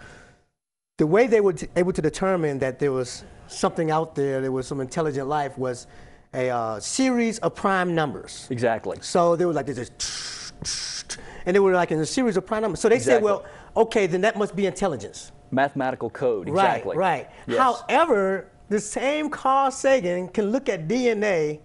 the 0.98 1.06
way 1.06 1.26
they 1.26 1.40
were 1.40 1.54
able 1.76 1.92
to 1.92 2.02
determine 2.02 2.58
that 2.60 2.78
there 2.78 2.92
was 2.92 3.24
something 3.48 3.90
out 3.90 4.14
there, 4.14 4.40
there 4.40 4.52
was 4.52 4.66
some 4.66 4.80
intelligent 4.80 5.28
life, 5.28 5.58
was 5.58 5.86
a 6.32 6.50
uh, 6.50 6.78
series 6.78 7.38
of 7.40 7.54
prime 7.54 7.94
numbers. 7.94 8.46
Exactly. 8.50 8.98
So 9.00 9.34
they 9.34 9.44
were 9.44 9.52
like 9.52 9.66
there's 9.66 9.90
this, 9.90 11.04
and 11.44 11.56
they 11.56 11.60
were 11.60 11.72
like 11.72 11.90
in 11.90 11.98
a 11.98 12.06
series 12.06 12.36
of 12.36 12.46
prime 12.46 12.62
numbers. 12.62 12.80
So 12.80 12.88
they 12.88 12.96
exactly. 12.96 13.16
said, 13.16 13.24
well, 13.24 13.44
okay, 13.76 14.06
then 14.06 14.20
that 14.20 14.36
must 14.36 14.54
be 14.54 14.66
intelligence. 14.66 15.32
Mathematical 15.50 16.10
code. 16.10 16.48
Exactly. 16.48 16.96
Right. 16.96 17.26
Right. 17.26 17.30
Yes. 17.48 17.58
However, 17.58 18.50
the 18.68 18.78
same 18.78 19.28
Carl 19.30 19.70
Sagan 19.70 20.28
can 20.28 20.52
look 20.52 20.68
at 20.68 20.86
DNA 20.86 21.60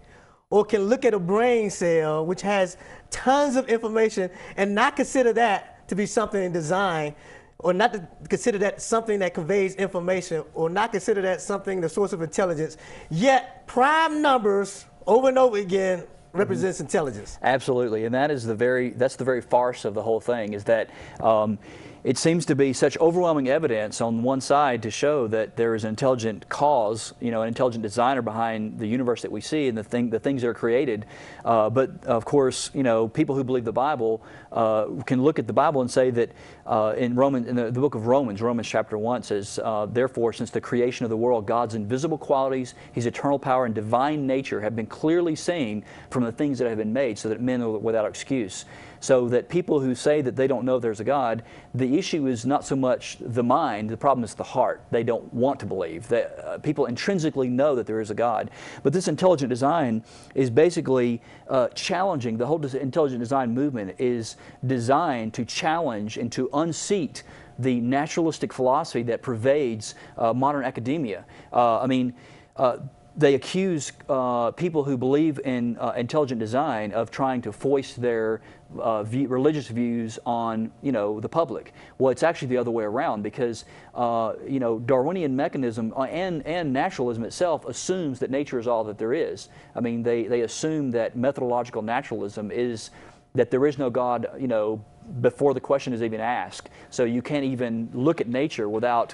or 0.49 0.63
can 0.63 0.83
look 0.83 1.03
at 1.05 1.13
a 1.13 1.19
brain 1.19 1.69
cell 1.69 2.25
which 2.25 2.41
has 2.41 2.77
tons 3.13 3.55
of 3.55 3.69
information 3.69 4.29
and 4.57 4.75
not 4.75 4.97
consider 4.97 5.31
that 5.33 5.87
to 5.87 5.95
be 5.95 6.05
something 6.05 6.43
in 6.43 6.51
design 6.51 7.15
or 7.59 7.71
not 7.71 7.93
to 7.93 8.07
consider 8.27 8.57
that 8.57 8.81
something 8.81 9.19
that 9.19 9.33
conveys 9.33 9.75
information 9.75 10.43
or 10.53 10.69
not 10.69 10.91
consider 10.91 11.21
that 11.21 11.39
something 11.39 11.79
the 11.79 11.87
source 11.87 12.11
of 12.11 12.21
intelligence. 12.21 12.75
Yet 13.09 13.65
prime 13.67 14.21
numbers 14.21 14.85
over 15.07 15.29
and 15.29 15.37
over 15.37 15.57
again 15.57 16.03
represents 16.33 16.79
mm-hmm. 16.79 16.87
intelligence. 16.87 17.37
Absolutely. 17.41 18.05
And 18.05 18.15
that 18.15 18.31
is 18.31 18.43
the 18.43 18.55
very 18.55 18.89
that's 18.89 19.15
the 19.15 19.23
very 19.23 19.41
farce 19.41 19.85
of 19.85 19.93
the 19.93 20.01
whole 20.01 20.19
thing 20.19 20.53
is 20.53 20.63
that 20.65 20.89
um, 21.21 21.59
it 22.03 22.17
seems 22.17 22.45
to 22.45 22.55
be 22.55 22.73
such 22.73 22.97
overwhelming 22.97 23.47
evidence 23.47 24.01
on 24.01 24.23
one 24.23 24.41
side 24.41 24.83
to 24.83 24.91
show 24.91 25.27
that 25.27 25.55
there 25.55 25.73
is 25.73 25.85
an 25.85 25.89
intelligent 25.89 26.49
cause, 26.49 27.13
you 27.21 27.31
know, 27.31 27.43
an 27.43 27.47
intelligent 27.47 27.81
designer 27.81 28.21
behind 28.21 28.77
the 28.77 28.87
universe 28.87 29.21
that 29.21 29.31
we 29.31 29.39
see 29.39 29.69
and 29.69 29.77
the 29.77 29.83
thing, 29.83 30.09
the 30.09 30.19
things 30.19 30.41
that 30.41 30.49
are 30.49 30.53
created. 30.53 31.05
Uh, 31.45 31.69
but 31.69 32.03
of 32.03 32.25
course, 32.25 32.71
you 32.73 32.83
know, 32.83 33.07
people 33.07 33.35
who 33.35 33.43
believe 33.43 33.63
the 33.63 33.71
Bible 33.71 34.21
uh, 34.51 34.87
can 35.05 35.23
look 35.23 35.39
at 35.39 35.47
the 35.47 35.53
Bible 35.53 35.79
and 35.79 35.89
say 35.89 36.09
that 36.09 36.31
uh, 36.65 36.93
in 36.97 37.15
Roman, 37.15 37.47
in 37.47 37.55
the, 37.55 37.71
the, 37.71 37.79
book 37.79 37.95
of 37.95 38.07
Romans, 38.07 38.41
Romans 38.41 38.67
chapter 38.67 38.97
one 38.97 39.23
says, 39.23 39.59
uh, 39.63 39.85
"Therefore, 39.85 40.31
since 40.33 40.49
the 40.49 40.61
creation 40.61 41.05
of 41.05 41.09
the 41.09 41.17
world, 41.17 41.45
God's 41.45 41.75
invisible 41.75 42.17
qualities, 42.17 42.73
His 42.93 43.05
eternal 43.05 43.39
power 43.39 43.65
and 43.65 43.75
divine 43.75 44.27
nature 44.27 44.61
have 44.61 44.75
been 44.75 44.85
clearly 44.85 45.35
seen 45.35 45.83
from 46.09 46.23
the 46.23 46.31
things 46.31 46.59
that 46.59 46.69
have 46.69 46.77
been 46.77 46.93
made, 46.93 47.17
so 47.17 47.29
that 47.29 47.41
men 47.41 47.61
are 47.61 47.69
without 47.69 48.05
excuse." 48.05 48.65
So 49.03 49.27
that 49.27 49.49
people 49.49 49.81
who 49.81 49.95
say 49.95 50.21
that 50.21 50.37
they 50.37 50.47
don't 50.47 50.63
know 50.63 50.79
there's 50.79 51.01
a 51.01 51.03
God, 51.03 51.43
the 51.73 51.97
issue 51.97 52.25
is 52.27 52.45
not 52.45 52.63
so 52.63 52.73
much 52.73 53.17
the 53.19 53.43
mind, 53.43 53.89
the 53.89 53.97
problem 53.97 54.23
is 54.23 54.33
the 54.33 54.45
heart. 54.45 54.81
They 54.91 55.03
don't 55.03 55.31
want 55.33 55.59
to 55.59 55.65
believe. 55.65 56.07
That, 56.07 56.39
uh, 56.39 56.57
people 56.59 56.85
intrinsically 56.85 57.49
know 57.49 57.75
that 57.75 57.85
there 57.85 57.99
is 57.99 58.11
a 58.11 58.15
God. 58.15 58.49
But 58.81 58.93
this 58.93 59.09
intelligent 59.09 59.49
design 59.49 60.05
is 60.35 60.49
basically 60.49 61.21
uh, 61.49 61.67
challenging, 61.75 62.37
the 62.37 62.45
whole 62.45 62.65
intelligent 62.65 63.19
design 63.19 63.53
movement 63.53 63.93
is 63.99 64.37
designed 64.65 65.33
to 65.33 65.43
challenge 65.43 66.17
and 66.17 66.31
to 66.31 66.49
unseat 66.53 67.23
the 67.59 67.81
naturalistic 67.81 68.53
philosophy 68.53 69.03
that 69.03 69.21
pervades 69.21 69.95
uh, 70.17 70.31
modern 70.31 70.63
academia. 70.63 71.25
Uh, 71.51 71.81
I 71.81 71.87
mean, 71.87 72.13
uh, 72.55 72.77
they 73.15 73.35
accuse 73.35 73.91
uh, 74.09 74.51
people 74.51 74.83
who 74.83 74.97
believe 74.97 75.39
in 75.45 75.77
uh, 75.77 75.93
intelligent 75.95 76.39
design 76.39 76.91
of 76.93 77.11
trying 77.11 77.41
to 77.43 77.51
foist 77.51 78.01
their 78.01 78.41
uh, 78.79 79.03
view, 79.03 79.27
religious 79.27 79.67
views 79.67 80.17
on 80.25 80.71
you 80.81 80.91
know 80.91 81.19
the 81.19 81.29
public. 81.29 81.73
Well, 81.99 82.11
it's 82.11 82.23
actually 82.23 82.47
the 82.49 82.57
other 82.57 82.71
way 82.71 82.83
around 82.83 83.21
because 83.21 83.65
uh, 83.93 84.33
you 84.47 84.59
know 84.59 84.79
Darwinian 84.79 85.35
mechanism 85.35 85.93
uh, 85.95 86.03
and 86.03 86.45
and 86.47 86.73
naturalism 86.73 87.23
itself 87.23 87.65
assumes 87.65 88.19
that 88.19 88.31
nature 88.31 88.57
is 88.57 88.67
all 88.67 88.83
that 88.85 88.97
there 88.97 89.13
is. 89.13 89.49
I 89.75 89.79
mean, 89.79 90.01
they 90.01 90.23
they 90.23 90.41
assume 90.41 90.89
that 90.91 91.15
methodological 91.15 91.83
naturalism 91.83 92.49
is 92.49 92.89
that 93.35 93.51
there 93.51 93.65
is 93.67 93.77
no 93.77 93.91
God. 93.91 94.27
You 94.39 94.47
know, 94.47 94.83
before 95.21 95.53
the 95.53 95.59
question 95.59 95.93
is 95.93 96.01
even 96.01 96.19
asked. 96.19 96.69
So 96.89 97.03
you 97.03 97.21
can't 97.21 97.45
even 97.45 97.89
look 97.93 98.21
at 98.21 98.27
nature 98.27 98.69
without 98.69 99.13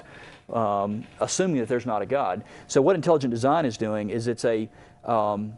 um, 0.52 1.04
assuming 1.20 1.58
that 1.60 1.68
there's 1.68 1.86
not 1.86 2.02
a 2.02 2.06
God. 2.06 2.44
So 2.66 2.82
what 2.82 2.96
intelligent 2.96 3.32
design 3.32 3.64
is 3.64 3.76
doing 3.76 4.10
is 4.10 4.26
it's 4.26 4.44
a 4.44 4.68
um, 5.04 5.54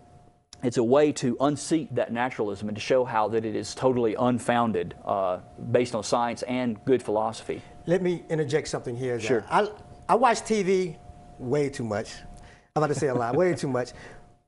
it's 0.63 0.77
a 0.77 0.85
way 0.85 1.11
to 1.13 1.37
unseat 1.41 1.93
that 1.97 2.13
naturalism 2.13 2.69
and 2.69 2.77
to 2.77 2.81
show 2.81 3.05
how 3.05 3.29
that 3.29 3.45
it 3.45 3.57
is 3.57 3.75
totally 3.75 4.15
unfounded 4.15 4.95
uh, 5.05 5.39
based 5.73 5.95
on 5.95 6.05
science 6.05 6.43
and 6.43 6.83
good 6.85 7.03
philosophy. 7.03 7.61
Let 7.87 8.01
me 8.01 8.23
interject 8.29 8.69
something 8.69 8.97
here. 8.97 9.19
Sure. 9.19 9.45
I, 9.51 9.69
I 10.09 10.15
watch 10.15 10.43
TV 10.43 10.97
way 11.39 11.69
too 11.69 11.85
much. 11.85 12.15
I'm 12.77 12.83
about 12.83 12.95
to 12.95 12.99
say 12.99 13.09
a 13.09 13.15
lot, 13.15 13.35
way 13.35 13.55
too 13.55 13.69
much. 13.69 13.91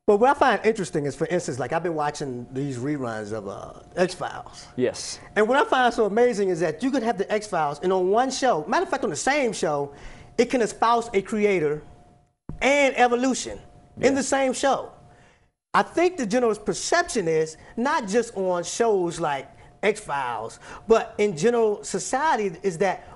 But 0.07 0.19
what 0.19 0.31
I 0.31 0.35
find 0.35 0.61
interesting 0.65 1.07
is, 1.07 1.17
for 1.17 1.27
instance, 1.27 1.59
like 1.59 1.73
I've 1.73 1.83
been 1.83 1.95
watching 1.95 2.47
these 2.53 2.79
reruns 2.79 3.33
of 3.33 3.49
uh, 3.49 3.73
X 3.97 4.15
Files. 4.15 4.67
Yes. 4.77 5.19
And 5.35 5.49
what 5.49 5.59
I 5.59 5.69
find 5.69 5.93
so 5.93 6.05
amazing 6.05 6.51
is 6.51 6.61
that 6.61 6.83
you 6.83 6.91
could 6.91 7.03
have 7.03 7.17
the 7.17 7.31
X 7.33 7.47
Files, 7.47 7.81
and 7.83 7.93
on 7.93 8.11
one 8.11 8.31
show, 8.31 8.65
matter 8.69 8.85
of 8.85 8.91
fact, 8.91 9.03
on 9.03 9.11
the 9.11 9.17
same 9.17 9.53
show, 9.53 9.95
it 10.39 10.47
can 10.51 10.61
espouse 10.61 11.09
a 11.15 11.23
creator 11.23 11.83
and 12.61 12.95
evolution 12.97 13.59
yes. 13.99 14.09
in 14.09 14.15
the 14.15 14.23
same 14.23 14.53
show. 14.53 14.91
I 15.73 15.83
think 15.83 16.17
the 16.17 16.27
general 16.27 16.55
perception 16.55 17.27
is 17.27 17.57
not 17.77 18.09
just 18.09 18.37
on 18.37 18.63
shows 18.63 19.19
like 19.19 19.49
X 19.83 20.01
Files, 20.01 20.61
but 20.87 21.15
in 21.19 21.37
general 21.37 21.83
society 21.85 22.53
is 22.63 22.79
that 22.79 23.09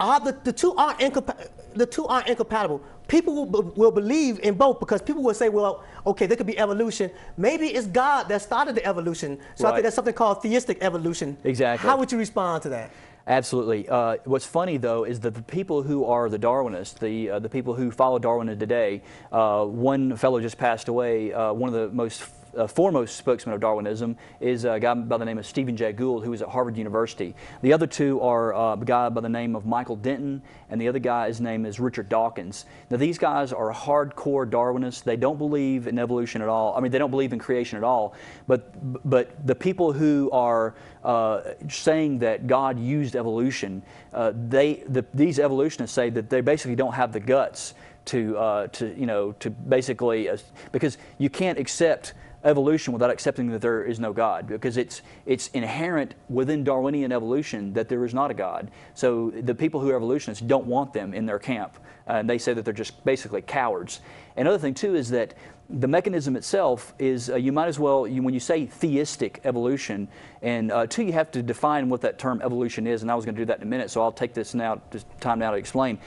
are 0.00 0.18
the, 0.18 0.36
the 0.42 0.52
two 0.52 0.74
aren't 0.74 0.98
incompa- 0.98 1.48
the 1.74 1.86
two 1.86 2.06
aren't 2.06 2.26
incompatible. 2.26 2.82
People 3.06 3.46
will, 3.46 3.62
will 3.62 3.90
believe 3.90 4.40
in 4.40 4.54
both 4.54 4.80
because 4.80 5.00
people 5.00 5.22
will 5.22 5.34
say, 5.34 5.48
well, 5.48 5.84
okay, 6.06 6.26
there 6.26 6.36
could 6.36 6.46
be 6.46 6.58
evolution. 6.58 7.10
Maybe 7.36 7.68
it's 7.68 7.86
God 7.86 8.28
that 8.28 8.42
started 8.42 8.74
the 8.74 8.84
evolution. 8.84 9.38
So 9.54 9.64
right. 9.64 9.70
I 9.70 9.74
think 9.74 9.84
that's 9.84 9.96
something 9.96 10.14
called 10.14 10.42
theistic 10.42 10.78
evolution. 10.80 11.36
Exactly. 11.44 11.88
How 11.88 11.96
would 11.96 12.10
you 12.10 12.18
respond 12.18 12.62
to 12.64 12.68
that? 12.70 12.90
Absolutely. 13.26 13.88
Uh, 13.88 14.16
what's 14.24 14.46
funny 14.46 14.76
though 14.76 15.04
is 15.04 15.20
that 15.20 15.34
the 15.34 15.42
people 15.42 15.82
who 15.82 16.04
are 16.04 16.28
the 16.28 16.38
Darwinists, 16.38 16.98
the 16.98 17.30
uh, 17.30 17.38
the 17.38 17.48
people 17.48 17.74
who 17.74 17.90
follow 17.90 18.18
Darwin 18.18 18.48
today, 18.58 19.02
uh, 19.30 19.64
one 19.64 20.16
fellow 20.16 20.40
just 20.40 20.58
passed 20.58 20.88
away. 20.88 21.32
Uh, 21.32 21.52
one 21.52 21.68
of 21.68 21.74
the 21.74 21.94
most 21.94 22.24
uh, 22.56 22.66
foremost 22.66 23.16
spokesman 23.16 23.54
of 23.54 23.60
Darwinism 23.60 24.16
is 24.40 24.64
a 24.64 24.78
guy 24.78 24.94
by 24.94 25.16
the 25.16 25.24
name 25.24 25.38
of 25.38 25.46
Stephen 25.46 25.76
Jay 25.76 25.92
Gould, 25.92 26.24
who 26.24 26.32
is 26.32 26.42
at 26.42 26.48
Harvard 26.48 26.76
University. 26.76 27.34
The 27.62 27.72
other 27.72 27.86
two 27.86 28.20
are 28.20 28.54
uh, 28.54 28.74
a 28.74 28.84
guy 28.84 29.08
by 29.08 29.20
the 29.20 29.28
name 29.28 29.56
of 29.56 29.66
Michael 29.66 29.96
Denton, 29.96 30.42
and 30.70 30.80
the 30.80 30.88
other 30.88 30.98
guy's 30.98 31.40
name 31.40 31.66
is 31.66 31.80
Richard 31.80 32.08
Dawkins. 32.08 32.66
Now, 32.90 32.96
these 32.96 33.18
guys 33.18 33.52
are 33.52 33.72
hardcore 33.72 34.48
Darwinists. 34.48 35.02
They 35.02 35.16
don't 35.16 35.38
believe 35.38 35.86
in 35.86 35.98
evolution 35.98 36.42
at 36.42 36.48
all. 36.48 36.76
I 36.76 36.80
mean, 36.80 36.92
they 36.92 36.98
don't 36.98 37.10
believe 37.10 37.32
in 37.32 37.38
creation 37.38 37.78
at 37.78 37.84
all. 37.84 38.14
But, 38.46 39.08
but 39.08 39.46
the 39.46 39.54
people 39.54 39.92
who 39.92 40.30
are 40.32 40.74
uh, 41.04 41.42
saying 41.68 42.18
that 42.20 42.46
God 42.46 42.78
used 42.78 43.16
evolution, 43.16 43.82
uh, 44.12 44.32
they, 44.48 44.82
the, 44.88 45.04
these 45.14 45.38
evolutionists 45.38 45.94
say 45.94 46.10
that 46.10 46.30
they 46.30 46.40
basically 46.40 46.76
don't 46.76 46.94
have 46.94 47.12
the 47.12 47.20
guts 47.20 47.74
to, 48.06 48.36
uh, 48.36 48.66
to 48.68 48.94
you 48.98 49.06
know, 49.06 49.32
to 49.32 49.50
basically, 49.50 50.28
uh, 50.28 50.36
because 50.72 50.98
you 51.18 51.30
can't 51.30 51.58
accept 51.58 52.14
evolution 52.44 52.92
without 52.92 53.10
accepting 53.10 53.48
that 53.50 53.60
there 53.60 53.84
is 53.84 54.00
no 54.00 54.12
God 54.12 54.46
because 54.46 54.76
it's, 54.76 55.02
it's 55.26 55.48
inherent 55.48 56.14
within 56.28 56.64
Darwinian 56.64 57.12
evolution 57.12 57.72
that 57.74 57.88
there 57.88 58.04
is 58.04 58.14
not 58.14 58.30
a 58.30 58.34
God. 58.34 58.70
So 58.94 59.30
the 59.30 59.54
people 59.54 59.80
who 59.80 59.90
are 59.90 59.96
evolutionists 59.96 60.42
don't 60.44 60.66
want 60.66 60.92
them 60.92 61.14
in 61.14 61.26
their 61.26 61.38
camp. 61.38 61.78
Uh, 62.08 62.14
and 62.14 62.28
they 62.28 62.38
say 62.38 62.52
that 62.52 62.64
they're 62.64 62.74
just 62.74 63.04
basically 63.04 63.42
cowards. 63.42 64.00
Another 64.36 64.58
thing 64.58 64.74
too 64.74 64.94
is 64.94 65.10
that 65.10 65.34
the 65.68 65.88
mechanism 65.88 66.36
itself 66.36 66.92
is 66.98 67.30
uh, 67.30 67.36
you 67.36 67.50
might 67.50 67.68
as 67.68 67.78
well 67.78 68.06
you, 68.06 68.22
when 68.22 68.34
you 68.34 68.40
say 68.40 68.66
theistic 68.66 69.40
evolution 69.44 70.06
and 70.42 70.70
uh, 70.70 70.86
two 70.86 71.02
you 71.02 71.12
have 71.12 71.30
to 71.30 71.42
define 71.42 71.88
what 71.88 72.02
that 72.02 72.18
term 72.18 72.42
evolution 72.42 72.86
is 72.86 73.00
and 73.00 73.10
i 73.10 73.14
was 73.14 73.24
going 73.24 73.34
to 73.34 73.40
do 73.40 73.46
that 73.46 73.56
in 73.58 73.62
a 73.62 73.66
minute 73.66 73.90
so 73.90 74.02
i'll 74.02 74.12
take 74.12 74.34
this 74.34 74.54
now 74.54 74.80
just 74.90 75.06
time 75.20 75.38
now 75.38 75.50
to 75.50 75.56
explain. 75.56 75.98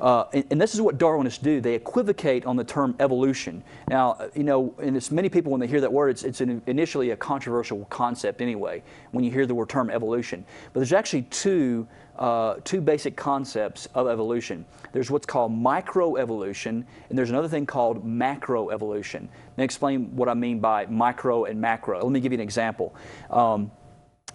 Uh, 0.00 0.24
and, 0.32 0.44
and, 0.50 0.60
this 0.60 0.74
is 0.74 0.80
what 0.80 0.98
darwinists 0.98 1.40
do. 1.40 1.60
They 1.60 1.74
equivocate 1.74 2.44
on 2.44 2.56
the 2.56 2.64
term 2.64 2.96
evolution. 2.98 3.62
Now 3.88 4.12
uh, 4.12 4.28
you 4.34 4.42
know 4.42 4.74
and 4.82 4.96
it's 4.96 5.10
many 5.10 5.28
people 5.28 5.52
when 5.52 5.60
they 5.60 5.66
hear 5.66 5.80
that 5.80 5.92
word 5.92 6.10
it's, 6.10 6.24
it's 6.24 6.40
an, 6.40 6.60
initially 6.66 7.10
a 7.10 7.16
controversial 7.16 7.84
concept 7.86 8.42
anyway 8.42 8.82
when 9.12 9.24
you 9.24 9.30
hear 9.30 9.46
the 9.46 9.54
word 9.54 9.68
term 9.68 9.88
evolution. 9.90 10.44
But 10.72 10.80
there's 10.80 10.92
actually 10.92 11.22
two 11.22 11.88
uh, 12.18 12.56
two 12.64 12.80
basic 12.80 13.16
concepts 13.16 13.86
of 13.94 14.06
evolution. 14.08 14.64
There's 14.92 15.10
what's 15.10 15.26
called 15.26 15.52
microevolution, 15.52 16.84
and 17.08 17.18
there's 17.18 17.30
another 17.30 17.48
thing 17.48 17.66
called 17.66 18.06
macroevolution. 18.06 19.22
Let 19.22 19.58
me 19.58 19.64
explain 19.64 20.14
what 20.16 20.28
I 20.28 20.34
mean 20.34 20.60
by 20.60 20.86
micro 20.86 21.44
and 21.44 21.60
macro. 21.60 22.02
Let 22.02 22.12
me 22.12 22.20
give 22.20 22.32
you 22.32 22.38
an 22.38 22.42
example. 22.42 22.94
Um, 23.30 23.70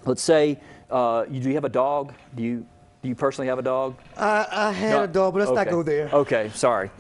let's 0.05 0.21
say 0.21 0.59
uh, 0.89 1.25
you, 1.29 1.39
do 1.39 1.49
you 1.49 1.55
have 1.55 1.65
a 1.65 1.69
dog? 1.69 2.13
Do 2.35 2.43
you 2.43 2.65
do 3.01 3.07
you 3.07 3.15
personally 3.15 3.47
have 3.47 3.59
a 3.59 3.61
dog? 3.63 3.95
I, 4.17 4.45
I 4.51 4.71
had 4.73 4.91
no. 4.91 5.03
a 5.03 5.07
dog, 5.07 5.33
but 5.33 5.39
let's 5.39 5.51
okay. 5.51 5.63
not 5.63 5.69
go 5.69 5.83
there. 5.83 6.09
Okay, 6.11 6.51
sorry. 6.53 6.91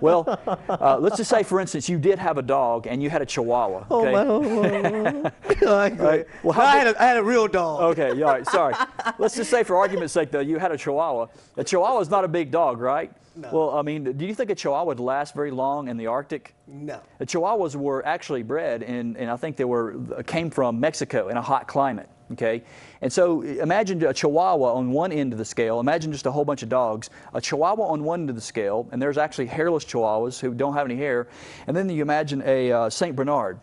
Well, 0.00 0.24
uh, 0.68 0.98
let's 1.00 1.16
just 1.16 1.30
say, 1.30 1.42
for 1.42 1.60
instance, 1.60 1.88
you 1.88 1.98
did 1.98 2.18
have 2.18 2.38
a 2.38 2.42
dog 2.42 2.86
and 2.86 3.02
you 3.02 3.10
had 3.10 3.22
a 3.22 3.26
Chihuahua. 3.26 3.86
Oh, 3.90 4.06
okay? 4.06 4.14
Oh, 4.16 4.42
my, 4.42 5.32
oh, 5.62 5.90
right. 5.96 6.26
Well, 6.42 6.60
I, 6.60 6.76
had 6.76 6.86
a, 6.88 7.02
I 7.02 7.06
had 7.06 7.16
a 7.16 7.22
real 7.22 7.48
dog. 7.48 7.80
Okay, 7.98 8.10
all 8.22 8.32
right, 8.32 8.46
sorry. 8.46 8.74
let's 9.18 9.36
just 9.36 9.50
say, 9.50 9.62
for 9.62 9.76
argument's 9.76 10.12
sake, 10.12 10.30
though, 10.30 10.40
you 10.40 10.58
had 10.58 10.72
a 10.72 10.76
Chihuahua. 10.76 11.26
A 11.56 11.64
Chihuahua 11.64 12.00
is 12.00 12.10
not 12.10 12.24
a 12.24 12.28
big 12.28 12.50
dog, 12.50 12.80
right? 12.80 13.12
No. 13.36 13.50
Well, 13.52 13.70
I 13.70 13.82
mean, 13.82 14.16
do 14.16 14.24
you 14.24 14.34
think 14.34 14.50
a 14.50 14.54
Chihuahua 14.54 14.84
would 14.84 15.00
last 15.00 15.34
very 15.34 15.50
long 15.50 15.88
in 15.88 15.96
the 15.96 16.06
Arctic? 16.06 16.54
No. 16.66 17.00
The 17.18 17.26
Chihuahuas 17.26 17.74
were 17.74 18.04
actually 18.06 18.42
bred, 18.42 18.82
in, 18.82 19.16
and 19.16 19.28
I 19.28 19.36
think 19.36 19.56
they 19.56 19.64
were 19.64 19.96
came 20.26 20.50
from 20.50 20.78
Mexico 20.78 21.28
in 21.28 21.36
a 21.36 21.42
hot 21.42 21.66
climate. 21.66 22.08
Okay, 22.32 22.62
and 23.02 23.12
so 23.12 23.42
imagine 23.42 24.02
a 24.02 24.14
Chihuahua 24.14 24.72
on 24.72 24.90
one 24.90 25.12
end 25.12 25.32
of 25.32 25.38
the 25.38 25.44
scale. 25.44 25.78
Imagine 25.78 26.10
just 26.10 26.24
a 26.24 26.32
whole 26.32 26.44
bunch 26.44 26.62
of 26.62 26.70
dogs. 26.70 27.10
A 27.34 27.40
Chihuahua 27.40 27.84
on 27.84 28.02
one 28.02 28.20
end 28.20 28.30
of 28.30 28.34
the 28.34 28.42
scale, 28.42 28.88
and 28.92 29.00
there's 29.00 29.18
actually 29.18 29.46
hairless 29.46 29.84
Chihuahuas 29.84 30.40
who 30.40 30.54
don't 30.54 30.72
have 30.72 30.86
any 30.86 30.96
hair. 30.96 31.28
And 31.66 31.76
then 31.76 31.90
you 31.90 32.00
imagine 32.00 32.42
a 32.46 32.72
uh, 32.72 32.90
Saint 32.90 33.14
Bernard. 33.14 33.60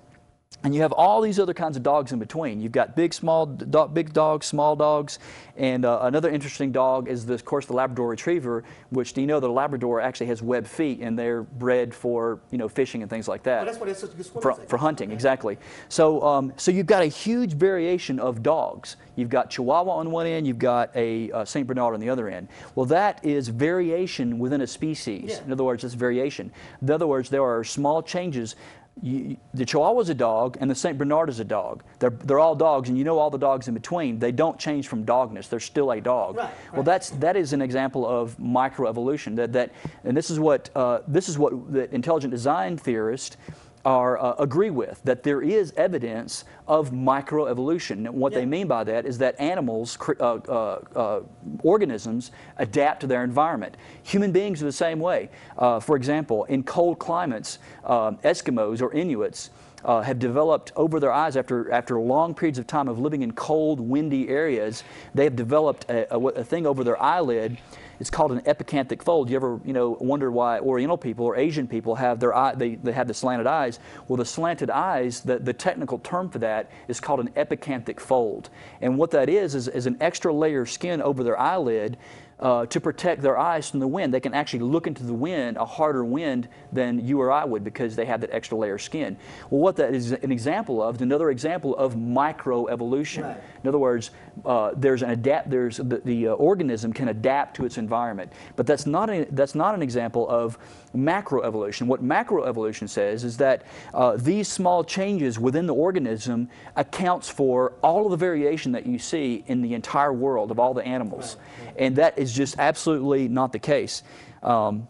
And 0.64 0.76
you 0.76 0.82
have 0.82 0.92
all 0.92 1.22
these 1.22 1.40
other 1.40 1.56
kinds 1.56 1.76
of 1.76 1.82
dogs 1.82 2.12
in 2.12 2.20
between. 2.20 2.62
You've 2.62 2.72
got 2.72 2.96
big, 2.96 3.14
small, 3.14 3.48
do- 3.48 3.88
big 3.88 4.14
dogs, 4.14 4.46
small 4.46 4.76
dogs, 4.76 5.18
and 5.58 5.86
uh, 5.86 6.00
another 6.04 6.30
interesting 6.30 6.72
dog 6.72 7.08
is, 7.08 7.26
the, 7.26 7.34
of 7.34 7.44
course, 7.46 7.66
the 7.66 7.74
Labrador 7.74 8.10
Retriever, 8.10 8.64
which 8.92 9.14
do 9.14 9.22
you 9.22 9.28
know 9.28 9.40
the 9.40 9.50
Labrador 9.50 10.02
actually 10.02 10.28
has 10.28 10.44
webbed 10.44 10.68
feet, 10.68 11.00
and 11.00 11.18
they're 11.18 11.44
bred 11.44 11.94
for 11.94 12.40
you 12.52 12.60
know 12.60 12.70
fishing 12.70 13.02
and 13.02 13.10
things 13.10 13.28
like 13.28 13.42
that. 13.44 13.58
Well, 13.58 13.66
that's 13.66 13.80
what 13.80 13.90
it's 13.90 14.02
such 14.02 14.16
good 14.16 14.26
for, 14.26 14.54
for 14.54 14.78
hunting, 14.78 15.12
exactly. 15.12 15.58
So, 15.90 16.22
um, 16.22 16.54
so 16.58 16.70
you've 16.70 16.86
got 16.86 17.02
a 17.02 17.08
huge 17.08 17.54
variation 17.54 18.20
of 18.20 18.44
dogs. 18.44 18.98
You've 19.16 19.30
got 19.30 19.50
Chihuahua 19.50 19.92
on 19.96 20.12
one 20.12 20.28
end, 20.28 20.46
you've 20.46 20.60
got 20.60 20.96
a 20.96 21.32
uh, 21.32 21.44
Saint 21.44 21.68
Bernard 21.68 21.96
on 21.96 22.00
the 22.00 22.10
other 22.10 22.30
end. 22.30 22.50
Well, 22.76 22.86
that 22.88 23.24
is 23.26 23.48
variation 23.48 24.38
within 24.38 24.62
a 24.62 24.68
species. 24.68 25.32
Yeah. 25.32 25.44
In 25.44 25.52
other 25.52 25.64
words, 25.64 25.84
it's 25.84 25.96
variation. 25.96 26.52
In 26.82 26.92
other 26.92 27.08
words, 27.08 27.30
there 27.30 27.44
are 27.44 27.64
small 27.64 28.04
changes 28.04 28.56
you, 29.02 29.38
the 29.54 29.66
Chihuahua 29.66 30.02
is 30.02 30.10
a 30.10 30.14
dog 30.14 30.58
and 30.60 30.70
the 30.70 30.76
St. 30.76 30.98
Bernard 30.98 31.30
is 31.30 31.40
a 31.40 31.44
dog. 31.44 31.84
They're, 32.00 32.10
they're 32.10 32.40
all 32.40 32.56
dogs, 32.56 32.90
and 32.90 32.98
you 32.98 33.04
know 33.04 33.18
all 33.18 33.30
the 33.30 33.38
dogs 33.38 33.68
in 33.68 33.74
between. 33.74 34.20
They 34.20 34.32
don't 34.32 34.60
change 34.60 34.88
from 34.88 35.06
dogness. 35.06 35.50
They're 35.50 35.60
still 35.60 35.92
a 35.92 36.02
dog. 36.02 36.38
Right, 36.38 36.54
Well, 36.74 36.84
that's 36.84 37.12
that 37.12 37.36
is 37.36 37.54
an 37.54 37.62
example 37.62 38.08
of 38.08 38.38
microevolution. 38.38 39.36
That 39.36 39.54
that 39.54 39.72
and 40.04 40.16
this 40.16 40.30
is 40.30 40.40
what 40.40 40.70
uh, 40.76 41.00
this 41.08 41.30
is 41.30 41.38
what 41.38 41.72
the 41.72 41.94
intelligent 41.94 42.32
design 42.32 42.78
theorist 42.78 43.38
are 43.86 44.20
uh, 44.20 44.36
agree 44.38 44.70
with 44.70 45.02
that 45.04 45.24
there 45.24 45.42
is 45.42 45.74
evidence 45.78 46.46
of 46.68 46.92
microevolution. 46.92 48.08
And 48.08 48.14
What 48.14 48.32
yeah. 48.32 48.40
they 48.40 48.46
mean 48.46 48.68
by 48.68 48.84
that 48.84 49.06
is 49.06 49.18
that 49.20 49.40
animals, 49.40 49.98
uh, 50.20 50.24
uh, 50.24 50.80
uh, 50.96 51.22
organisms, 51.64 52.32
adapt 52.58 53.02
to 53.02 53.08
their 53.08 53.24
environment. 53.24 53.76
Human 54.04 54.32
beings 54.32 54.62
are 54.62 54.66
the 54.66 54.72
same 54.72 55.00
way. 55.00 55.30
Uh, 55.58 55.80
for 55.80 55.96
example, 55.96 56.44
in 56.46 56.64
cold 56.64 57.00
climates, 57.00 57.60
uh, 57.84 58.12
Eskimos 58.24 58.82
or 58.82 58.94
Inuits. 58.94 59.50
have 59.84 60.20
developed 60.20 60.72
over 60.76 61.00
their 61.00 61.12
eyes 61.12 61.36
after 61.36 61.72
after 61.72 62.00
long 62.00 62.36
periods 62.36 62.60
of 62.60 62.68
time 62.68 62.88
of 62.88 63.00
living 63.00 63.24
in 63.24 63.32
cold, 63.32 63.80
windy 63.80 64.30
areas. 64.30 64.84
They 65.16 65.24
have 65.24 65.36
developed 65.36 65.90
a, 65.90 66.14
a, 66.14 66.20
a 66.20 66.44
thing 66.44 66.68
over 66.68 66.84
their 66.84 67.02
eyelid 67.02 67.58
it's 68.02 68.10
called 68.10 68.32
an 68.32 68.42
epicanthic 68.42 69.04
fold. 69.04 69.30
You 69.30 69.36
ever, 69.36 69.60
you 69.64 69.74
know, 69.74 69.96
wonder 70.02 70.32
why 70.32 70.60
Oriental 70.60 70.98
people 70.98 71.24
or 71.24 71.36
Asian 71.36 71.68
people 71.68 71.94
have 71.94 72.20
their 72.20 72.36
eye, 72.36 72.56
they, 72.56 72.74
they 72.74 72.94
have 72.94 73.08
the 73.08 73.14
slanted 73.14 73.46
eyes? 73.46 73.80
Well, 74.08 74.18
the 74.18 74.26
slanted 74.26 74.72
eyes, 74.72 75.22
the, 75.22 75.38
the 75.38 75.54
technical 75.54 76.00
term 76.00 76.28
for 76.28 76.40
that 76.40 76.72
is 76.88 77.00
called 77.00 77.20
an 77.20 77.30
epicanthic 77.34 78.00
fold. 78.00 78.50
And 78.82 78.98
what 78.98 79.12
that 79.12 79.30
is, 79.30 79.54
is, 79.54 79.68
is 79.68 79.86
an 79.86 79.98
extra 80.02 80.34
layer 80.34 80.62
of 80.62 80.72
skin 80.72 81.00
over 81.00 81.24
their 81.24 81.40
eyelid 81.40 81.96
uh, 82.42 82.66
to 82.66 82.82
protect 82.82 83.22
their 83.22 83.38
eyes 83.38 83.70
from 83.70 83.80
the 83.80 83.88
wind. 83.88 84.14
They 84.14 84.20
can 84.20 84.34
actually 84.34 84.62
look 84.62 84.88
into 84.88 85.04
the 85.04 85.14
wind, 85.14 85.58
a 85.58 85.66
harder 85.66 86.04
wind 86.04 86.48
than 86.72 87.06
you 87.06 87.22
or 87.22 87.32
I 87.32 87.46
would 87.46 87.64
because 87.64 87.96
they 87.96 88.06
have 88.06 88.22
that 88.22 88.32
extra 88.32 88.58
layer 88.58 88.76
of 88.76 88.82
skin. 88.82 89.18
Well, 89.50 89.62
what 89.62 89.76
that 89.76 89.94
is 89.94 90.12
an 90.12 90.32
example 90.32 90.82
of, 90.82 91.02
another 91.02 91.30
example 91.30 91.76
of 91.76 91.96
microevolution. 91.96 93.24
Right. 93.24 93.38
In 93.64 93.68
other 93.68 93.78
words, 93.78 94.12
uh, 94.46 94.72
there's 94.76 95.04
an 95.04 95.12
adapt, 95.12 95.50
there's 95.50 95.78
the, 95.78 96.02
the 96.04 96.30
uh, 96.30 96.34
organism 96.34 96.94
can 96.94 97.10
adapt 97.10 97.56
to 97.58 97.66
its 97.66 97.78
environment. 97.78 98.32
But 98.56 98.66
that's 98.66 98.86
not, 98.86 99.10
a, 99.10 99.28
that's 99.32 99.56
not 99.56 99.76
an 99.76 99.84
example 99.84 100.28
of 100.28 100.58
macroevolution. 100.96 101.88
What 101.88 102.04
macroevolution 102.04 102.90
says 102.90 103.24
is 103.24 103.38
that 103.38 103.64
uh, 103.94 104.18
these 104.18 104.48
small 104.48 104.84
changes 104.84 105.40
within 105.40 105.68
the 105.68 105.76
organism 105.76 106.50
accounts 106.76 107.30
for 107.30 107.74
all 107.84 108.06
of 108.06 108.12
the 108.12 108.18
variation 108.18 108.72
that 108.72 108.86
you 108.86 108.98
see 108.98 109.44
in 109.48 109.62
the 109.62 109.74
entire 109.74 110.14
world 110.14 110.50
of 110.50 110.60
all 110.60 110.74
the 110.74 110.86
animals. 110.86 111.38
Right. 111.66 111.76
And 111.78 111.96
that 111.98 112.18
is 112.18 112.31
just 112.34 112.58
absolutely 112.60 113.28
not 113.28 113.52
the 113.52 113.60
case. 113.60 114.04
Um, 114.44 114.88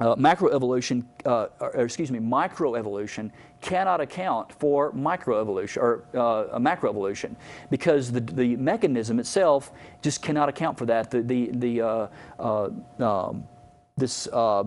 uh, 0.00 0.16
macroevolution, 0.16 1.04
uh, 1.26 1.48
or, 1.60 1.84
excuse 1.84 2.10
me, 2.10 2.18
microevolution 2.18 3.30
cannot 3.60 4.00
account 4.00 4.50
for 4.54 4.92
microevolution 4.92 5.76
or 5.76 6.04
uh, 6.14 6.58
macroevolution 6.58 7.36
because 7.70 8.10
the, 8.10 8.20
the 8.20 8.56
mechanism 8.56 9.20
itself 9.20 9.72
just 10.00 10.22
cannot 10.22 10.48
account 10.48 10.78
for 10.78 10.86
that. 10.86 11.10
The, 11.10 11.20
the, 11.20 11.50
the 11.52 11.80
uh, 11.82 12.06
uh, 12.38 12.70
um, 12.98 13.44
this 13.98 14.26
uh, 14.28 14.64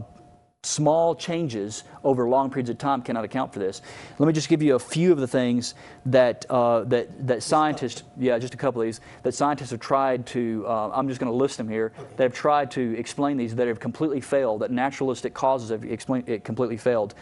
small 0.64 1.14
changes 1.14 1.84
over 2.06 2.28
long 2.28 2.50
periods 2.50 2.70
of 2.70 2.78
time 2.78 3.02
cannot 3.02 3.26
account 3.26 3.52
for 3.52 3.60
this. 3.60 3.82
Let 4.18 4.28
me 4.28 4.34
just 4.34 4.48
give 4.48 4.62
you 4.62 4.76
a 4.76 4.80
few 4.80 5.12
of 5.12 5.20
the 5.20 5.28
things 5.28 5.76
that 6.06 6.46
uh, 6.50 6.86
that 6.86 7.28
that 7.28 7.44
scientists, 7.44 8.04
yeah, 8.18 8.40
just 8.40 8.54
a 8.54 8.58
couple 8.58 8.82
of 8.82 8.88
these 8.88 9.02
that 9.24 9.34
scientists 9.34 9.72
have 9.72 9.82
tried 9.82 10.26
to. 10.28 10.66
Uh, 10.68 10.92
I'm 10.94 11.08
just 11.08 11.20
going 11.20 11.32
to 11.32 11.38
list 11.38 11.58
them 11.58 11.68
here. 11.68 11.92
Okay. 11.98 12.10
They 12.16 12.24
have 12.24 12.34
tried 12.34 12.72
to 12.72 12.98
explain 12.98 13.38
these 13.38 13.56
that 13.56 13.68
have 13.68 13.80
completely 13.80 14.22
failed. 14.22 14.62
That 14.62 14.72
naturalistic 14.72 15.34
causes 15.34 15.70
have 15.70 15.84
explained 15.84 16.30
it 16.30 16.44
completely 16.46 16.78
failed. 16.78 17.14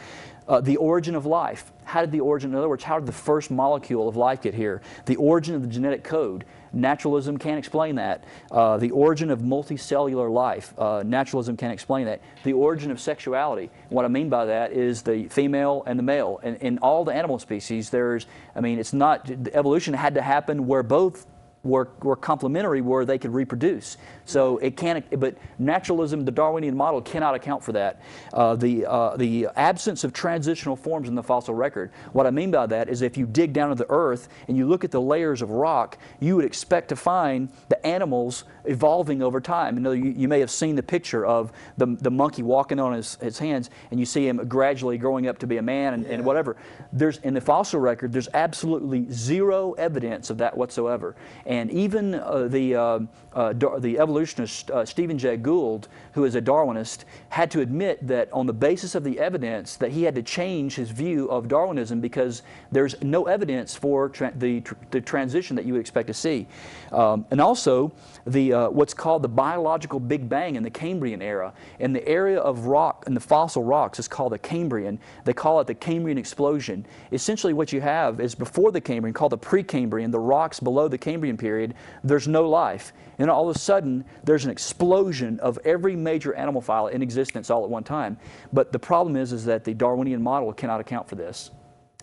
Uh, 0.47 0.59
the 0.59 0.77
origin 0.77 1.15
of 1.15 1.25
life. 1.25 1.71
How 1.83 2.01
did 2.01 2.11
the 2.11 2.19
origin, 2.19 2.51
in 2.51 2.57
other 2.57 2.69
words, 2.69 2.83
how 2.83 2.99
did 2.99 3.05
the 3.05 3.11
first 3.11 3.51
molecule 3.51 4.07
of 4.07 4.15
life 4.15 4.41
get 4.41 4.53
here? 4.53 4.81
The 5.05 5.15
origin 5.17 5.55
of 5.55 5.61
the 5.61 5.67
genetic 5.67 6.03
code. 6.03 6.45
Naturalism 6.73 7.37
can't 7.37 7.59
explain 7.59 7.95
that. 7.95 8.23
Uh, 8.49 8.77
the 8.77 8.91
origin 8.91 9.29
of 9.29 9.41
multicellular 9.41 10.31
life. 10.31 10.73
Uh, 10.79 11.03
naturalism 11.05 11.57
can't 11.57 11.73
explain 11.73 12.05
that. 12.05 12.21
The 12.43 12.53
origin 12.53 12.91
of 12.91 12.99
sexuality. 12.99 13.69
What 13.89 14.05
I 14.05 14.07
mean 14.07 14.29
by 14.29 14.45
that 14.45 14.71
is 14.71 15.01
the 15.01 15.27
female 15.27 15.83
and 15.85 15.99
the 15.99 16.03
male. 16.03 16.39
And 16.43 16.57
in 16.57 16.77
all 16.79 17.03
the 17.03 17.13
animal 17.13 17.39
species, 17.39 17.89
there's, 17.89 18.25
I 18.55 18.61
mean, 18.61 18.79
it's 18.79 18.93
not, 18.93 19.29
evolution 19.53 19.93
had 19.93 20.15
to 20.15 20.21
happen 20.21 20.65
where 20.65 20.83
both 20.83 21.27
were, 21.63 21.89
were 22.01 22.15
complementary 22.15 22.81
where 22.81 23.05
they 23.05 23.17
could 23.17 23.33
reproduce. 23.33 23.97
So 24.25 24.57
it 24.59 24.77
can't, 24.77 25.05
but 25.19 25.37
naturalism, 25.59 26.25
the 26.25 26.31
Darwinian 26.31 26.75
model, 26.75 27.01
cannot 27.01 27.35
account 27.35 27.63
for 27.63 27.71
that. 27.73 28.01
Uh, 28.33 28.55
the, 28.55 28.85
uh, 28.85 29.17
the 29.17 29.47
absence 29.55 30.03
of 30.03 30.13
transitional 30.13 30.75
forms 30.75 31.07
in 31.07 31.15
the 31.15 31.23
fossil 31.23 31.53
record. 31.53 31.91
What 32.13 32.25
I 32.25 32.31
mean 32.31 32.49
by 32.49 32.65
that 32.67 32.89
is 32.89 33.01
if 33.01 33.15
you 33.17 33.27
dig 33.27 33.53
down 33.53 33.69
to 33.69 33.75
the 33.75 33.89
earth 33.89 34.29
and 34.47 34.57
you 34.57 34.67
look 34.67 34.83
at 34.83 34.91
the 34.91 35.01
layers 35.01 35.41
of 35.41 35.51
rock, 35.51 35.97
you 36.19 36.35
would 36.35 36.45
expect 36.45 36.89
to 36.89 36.95
find 36.95 37.49
the 37.69 37.85
animals 37.85 38.45
evolving 38.65 39.21
over 39.21 39.41
time. 39.41 39.75
You, 39.75 39.81
know, 39.81 39.91
you, 39.91 40.11
you 40.11 40.27
may 40.27 40.39
have 40.39 40.51
seen 40.51 40.75
the 40.75 40.83
picture 40.83 41.25
of 41.25 41.51
the, 41.77 41.97
the 41.99 42.11
monkey 42.11 42.43
walking 42.43 42.79
on 42.79 42.93
his, 42.93 43.15
his 43.15 43.37
hands 43.37 43.69
and 43.91 43.99
you 43.99 44.05
see 44.05 44.27
him 44.27 44.37
gradually 44.47 44.97
growing 44.97 45.27
up 45.27 45.39
to 45.39 45.47
be 45.47 45.57
a 45.57 45.61
man 45.61 45.93
and, 45.93 46.03
yeah. 46.05 46.13
and 46.13 46.25
whatever. 46.25 46.57
There's, 46.93 47.17
in 47.19 47.33
the 47.33 47.41
fossil 47.41 47.79
record, 47.79 48.13
there's 48.13 48.29
absolutely 48.33 49.11
zero 49.11 49.73
evidence 49.73 50.29
of 50.29 50.37
that 50.39 50.55
whatsoever. 50.55 51.15
And 51.45 51.50
even 51.51 52.15
uh, 52.15 52.47
the, 52.47 52.75
uh, 52.75 52.99
uh, 53.33 53.53
the 53.53 53.99
evolutionist 53.99 54.71
uh, 54.71 54.85
Stephen 54.85 55.17
Jay 55.17 55.37
Gould, 55.37 55.87
who 56.13 56.25
is 56.25 56.35
a 56.35 56.41
Darwinist, 56.41 57.05
had 57.29 57.51
to 57.51 57.61
admit 57.61 58.05
that 58.07 58.31
on 58.31 58.45
the 58.45 58.53
basis 58.53 58.95
of 58.95 59.03
the 59.03 59.19
evidence 59.19 59.75
that 59.77 59.91
he 59.91 60.03
had 60.03 60.15
to 60.15 60.23
change 60.23 60.75
his 60.75 60.91
view 60.91 61.29
of 61.29 61.47
Darwinism 61.47 62.01
because 62.01 62.41
there's 62.71 63.01
no 63.01 63.25
evidence 63.25 63.75
for 63.75 64.09
tra 64.09 64.31
the, 64.35 64.61
tr 64.61 64.75
the 64.91 65.01
transition 65.01 65.55
that 65.55 65.65
you 65.65 65.73
would 65.73 65.81
expect 65.81 66.07
to 66.07 66.13
see. 66.13 66.47
Um, 66.91 67.25
and 67.31 67.41
also, 67.41 67.91
the, 68.25 68.53
uh, 68.53 68.69
what's 68.69 68.93
called 68.93 69.21
the 69.21 69.29
biological 69.29 69.99
Big 69.99 70.29
Bang 70.29 70.55
in 70.55 70.63
the 70.63 70.69
Cambrian 70.69 71.21
era. 71.21 71.53
And 71.79 71.95
the 71.95 72.07
area 72.07 72.39
of 72.39 72.65
rock, 72.65 73.05
and 73.07 73.15
the 73.15 73.21
fossil 73.21 73.63
rocks, 73.63 73.99
is 73.99 74.07
called 74.07 74.33
the 74.33 74.39
Cambrian. 74.39 74.99
They 75.25 75.33
call 75.33 75.59
it 75.59 75.67
the 75.67 75.75
Cambrian 75.75 76.17
explosion. 76.17 76.85
Essentially, 77.11 77.53
what 77.53 77.71
you 77.73 77.81
have 77.81 78.19
is 78.19 78.35
before 78.35 78.71
the 78.71 78.81
Cambrian, 78.81 79.13
called 79.13 79.31
the 79.31 79.37
Precambrian, 79.37 80.11
the 80.11 80.19
rocks 80.19 80.59
below 80.59 80.87
the 80.87 80.97
Cambrian 80.97 81.37
period, 81.41 81.73
there's 82.03 82.27
no 82.27 82.47
life. 82.47 82.93
And 83.17 83.29
all 83.29 83.49
of 83.49 83.55
a 83.55 83.59
sudden, 83.59 84.05
there's 84.23 84.45
an 84.45 84.51
explosion 84.51 85.39
of 85.39 85.59
every 85.65 85.95
major 85.95 86.33
animal 86.35 86.61
phyla 86.61 86.91
in 86.91 87.01
existence 87.01 87.49
all 87.49 87.63
at 87.63 87.69
one 87.69 87.83
time. 87.83 88.17
But 88.53 88.71
the 88.71 88.79
problem 88.79 89.15
is, 89.15 89.33
is 89.33 89.43
that 89.45 89.63
the 89.63 89.73
Darwinian 89.73 90.21
model 90.21 90.53
cannot 90.53 90.79
account 90.79 91.09
for 91.09 91.15
this. 91.15 91.51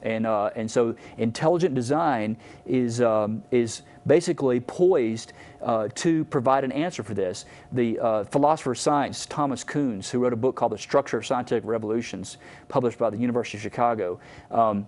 And, 0.02 0.26
uh, 0.26 0.50
and 0.54 0.70
so 0.70 0.94
intelligent 1.16 1.74
design 1.74 2.36
is, 2.66 3.00
um, 3.00 3.42
is 3.50 3.82
basically 4.06 4.60
poised 4.60 5.32
uh, 5.62 5.88
to 5.96 6.24
provide 6.26 6.64
an 6.64 6.72
answer 6.72 7.02
for 7.02 7.14
this. 7.14 7.46
The 7.72 7.98
uh, 7.98 8.24
philosopher 8.24 8.72
of 8.72 8.78
science, 8.78 9.26
Thomas 9.26 9.64
Kuhns, 9.64 10.08
who 10.08 10.20
wrote 10.20 10.32
a 10.32 10.36
book 10.36 10.54
called 10.54 10.72
The 10.72 10.78
Structure 10.78 11.18
of 11.18 11.26
Scientific 11.26 11.64
Revolutions, 11.64 12.38
published 12.68 12.98
by 12.98 13.10
the 13.10 13.18
University 13.18 13.58
of 13.58 13.62
Chicago, 13.62 14.20
um, 14.50 14.86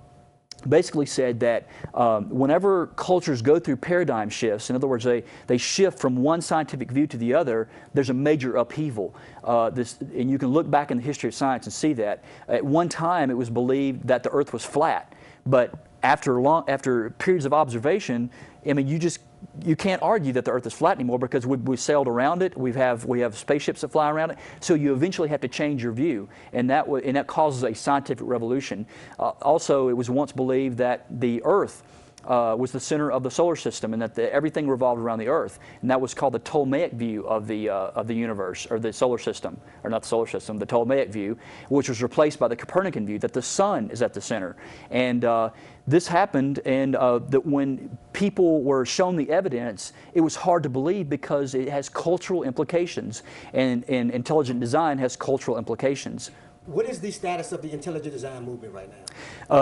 basically 0.68 1.06
said 1.06 1.40
that 1.40 1.68
um, 1.94 2.28
whenever 2.28 2.88
cultures 2.88 3.42
go 3.42 3.58
through 3.58 3.76
paradigm 3.76 4.28
shifts, 4.28 4.70
in 4.70 4.76
other 4.76 4.86
words, 4.86 5.04
they, 5.04 5.24
they 5.46 5.56
shift 5.56 5.98
from 5.98 6.16
one 6.16 6.40
scientific 6.40 6.90
view 6.90 7.06
to 7.06 7.16
the 7.16 7.34
other, 7.34 7.68
there's 7.94 8.10
a 8.10 8.14
major 8.14 8.56
upheaval. 8.56 9.14
Uh, 9.44 9.70
this, 9.70 9.98
and 10.00 10.30
you 10.30 10.38
can 10.38 10.48
look 10.48 10.70
back 10.70 10.90
in 10.90 10.96
the 10.96 11.02
history 11.02 11.28
of 11.28 11.34
science 11.34 11.66
and 11.66 11.72
see 11.72 11.92
that. 11.94 12.24
At 12.48 12.64
one 12.64 12.88
time, 12.88 13.30
it 13.30 13.36
was 13.36 13.50
believed 13.50 14.06
that 14.06 14.22
the 14.22 14.30
earth 14.30 14.52
was 14.52 14.64
flat, 14.64 15.14
but 15.46 15.89
after, 16.02 16.40
long, 16.40 16.64
after 16.68 17.10
periods 17.10 17.44
of 17.44 17.52
observation, 17.52 18.30
I 18.68 18.72
mean, 18.72 18.86
you 18.86 18.98
just 18.98 19.20
you 19.64 19.74
can't 19.74 20.02
argue 20.02 20.32
that 20.34 20.44
the 20.44 20.50
Earth 20.50 20.66
is 20.66 20.74
flat 20.74 20.96
anymore 20.96 21.18
because 21.18 21.46
we, 21.46 21.56
we 21.58 21.76
sailed 21.76 22.08
around 22.08 22.42
it. 22.42 22.56
We 22.56 22.72
have 22.72 23.04
we 23.06 23.20
have 23.20 23.36
spaceships 23.36 23.80
that 23.80 23.88
fly 23.88 24.10
around 24.10 24.32
it. 24.32 24.38
So 24.60 24.74
you 24.74 24.92
eventually 24.92 25.28
have 25.30 25.40
to 25.40 25.48
change 25.48 25.82
your 25.82 25.92
view, 25.92 26.28
and 26.52 26.68
that 26.70 26.86
and 26.86 27.16
that 27.16 27.26
causes 27.26 27.62
a 27.64 27.74
scientific 27.74 28.26
revolution. 28.26 28.86
Uh, 29.18 29.30
also, 29.42 29.88
it 29.88 29.94
was 29.94 30.10
once 30.10 30.32
believed 30.32 30.78
that 30.78 31.06
the 31.20 31.42
Earth 31.44 31.82
uh, 32.26 32.54
was 32.58 32.72
the 32.72 32.80
center 32.80 33.10
of 33.10 33.22
the 33.22 33.30
solar 33.30 33.56
system 33.56 33.92
and 33.92 34.02
that 34.02 34.14
the, 34.14 34.32
everything 34.32 34.68
revolved 34.68 35.00
around 35.00 35.18
the 35.18 35.28
Earth. 35.28 35.58
And 35.82 35.90
that 35.90 36.00
was 36.00 36.14
called 36.14 36.34
the 36.34 36.40
Ptolemaic 36.40 36.92
view 36.92 37.26
of 37.26 37.46
the, 37.46 37.68
uh, 37.68 37.74
of 37.94 38.06
the 38.06 38.14
universe, 38.14 38.66
or 38.70 38.78
the 38.78 38.92
solar 38.92 39.18
system, 39.18 39.60
or 39.84 39.90
not 39.90 40.02
the 40.02 40.08
solar 40.08 40.26
system, 40.26 40.58
the 40.58 40.66
Ptolemaic 40.66 41.10
view, 41.10 41.38
which 41.68 41.88
was 41.88 42.02
replaced 42.02 42.38
by 42.38 42.48
the 42.48 42.56
Copernican 42.56 43.06
view 43.06 43.18
that 43.18 43.32
the 43.32 43.42
sun 43.42 43.90
is 43.90 44.02
at 44.02 44.12
the 44.14 44.20
center. 44.20 44.56
And 44.90 45.24
uh, 45.24 45.50
this 45.86 46.06
happened, 46.06 46.60
and 46.64 46.94
uh, 46.94 47.18
that 47.30 47.44
when 47.44 47.96
people 48.12 48.62
were 48.62 48.84
shown 48.84 49.16
the 49.16 49.28
evidence, 49.30 49.92
it 50.14 50.20
was 50.20 50.36
hard 50.36 50.62
to 50.62 50.68
believe 50.68 51.08
because 51.08 51.54
it 51.54 51.68
has 51.68 51.88
cultural 51.88 52.44
implications, 52.44 53.22
and, 53.52 53.84
and 53.88 54.10
intelligent 54.10 54.60
design 54.60 54.98
has 54.98 55.16
cultural 55.16 55.58
implications. 55.58 56.30
What 56.66 56.86
is 56.86 57.00
the 57.00 57.10
status 57.10 57.52
of 57.52 57.62
the 57.62 57.72
intelligent 57.72 58.12
design 58.12 58.44
movement 58.44 58.74
right 58.74 58.88
now? 58.88 59.54